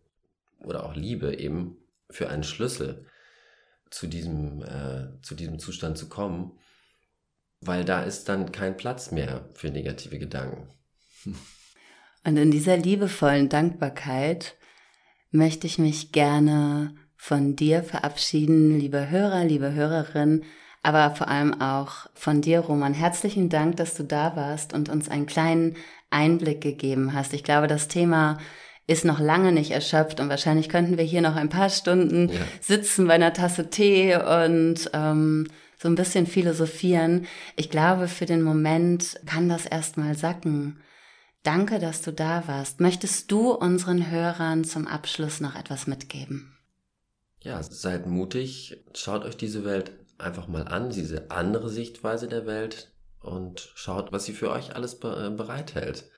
oder 0.59 0.85
auch 0.85 0.95
Liebe 0.95 1.35
eben 1.35 1.77
für 2.09 2.29
einen 2.29 2.43
Schlüssel 2.43 3.05
zu 3.89 4.07
diesem, 4.07 4.63
äh, 4.63 5.21
zu 5.21 5.35
diesem 5.35 5.59
Zustand 5.59 5.97
zu 5.97 6.09
kommen, 6.09 6.57
weil 7.61 7.85
da 7.85 8.03
ist 8.03 8.27
dann 8.27 8.51
kein 8.51 8.77
Platz 8.77 9.11
mehr 9.11 9.49
für 9.53 9.69
negative 9.69 10.19
Gedanken. 10.19 10.69
Und 12.23 12.37
in 12.37 12.51
dieser 12.51 12.77
liebevollen 12.77 13.49
Dankbarkeit 13.49 14.55
möchte 15.31 15.67
ich 15.67 15.77
mich 15.77 16.11
gerne 16.11 16.95
von 17.15 17.55
dir 17.55 17.83
verabschieden, 17.83 18.79
liebe 18.79 19.09
Hörer, 19.09 19.43
liebe 19.45 19.73
Hörerin, 19.73 20.43
aber 20.85 21.15
vor 21.15 21.27
allem 21.27 21.59
auch 21.61 22.07
von 22.13 22.41
dir, 22.41 22.59
Roman. 22.59 22.93
Herzlichen 22.93 23.49
Dank, 23.49 23.77
dass 23.77 23.95
du 23.95 24.03
da 24.03 24.35
warst 24.35 24.71
und 24.71 24.87
uns 24.87 25.09
einen 25.09 25.25
kleinen 25.25 25.75
Einblick 26.11 26.61
gegeben 26.61 27.13
hast. 27.13 27.33
Ich 27.33 27.43
glaube, 27.43 27.65
das 27.65 27.87
Thema 27.87 28.37
ist 28.85 29.03
noch 29.03 29.19
lange 29.19 29.51
nicht 29.51 29.71
erschöpft 29.71 30.19
und 30.19 30.29
wahrscheinlich 30.29 30.69
könnten 30.69 30.99
wir 30.99 31.03
hier 31.03 31.21
noch 31.21 31.35
ein 31.35 31.49
paar 31.49 31.71
Stunden 31.71 32.29
ja. 32.29 32.39
sitzen 32.61 33.07
bei 33.07 33.15
einer 33.15 33.33
Tasse 33.33 33.71
Tee 33.71 34.15
und 34.15 34.91
ähm, 34.93 35.47
so 35.75 35.87
ein 35.87 35.95
bisschen 35.95 36.27
philosophieren. 36.27 37.25
Ich 37.55 37.71
glaube, 37.71 38.07
für 38.07 38.27
den 38.27 38.43
Moment 38.43 39.19
kann 39.25 39.49
das 39.49 39.65
erstmal 39.65 40.15
sacken. 40.15 40.79
Danke, 41.41 41.79
dass 41.79 42.03
du 42.03 42.13
da 42.13 42.47
warst. 42.47 42.79
Möchtest 42.79 43.31
du 43.31 43.51
unseren 43.51 44.11
Hörern 44.11 44.63
zum 44.63 44.85
Abschluss 44.85 45.41
noch 45.41 45.55
etwas 45.55 45.87
mitgeben? 45.87 46.55
Ja, 47.41 47.61
seid 47.61 48.05
mutig, 48.05 48.83
schaut 48.93 49.25
euch 49.25 49.37
diese 49.37 49.65
Welt 49.65 49.91
einfach 50.17 50.47
mal 50.47 50.67
an, 50.67 50.89
diese 50.89 51.31
andere 51.31 51.69
Sichtweise 51.69 52.27
der 52.27 52.45
Welt 52.45 52.91
und 53.19 53.71
schaut, 53.75 54.11
was 54.11 54.25
sie 54.25 54.33
für 54.33 54.51
euch 54.51 54.75
alles 54.75 54.95
äh, 54.95 55.29
bereithält. 55.29 56.09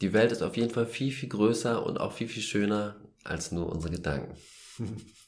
Die 0.00 0.12
Welt 0.12 0.32
ist 0.32 0.42
auf 0.42 0.56
jeden 0.56 0.70
Fall 0.70 0.86
viel, 0.86 1.12
viel 1.12 1.28
größer 1.28 1.84
und 1.84 1.98
auch 1.98 2.12
viel, 2.12 2.28
viel 2.28 2.42
schöner 2.42 2.96
als 3.22 3.52
nur 3.52 3.70
unsere 3.70 3.92
Gedanken. 3.92 4.36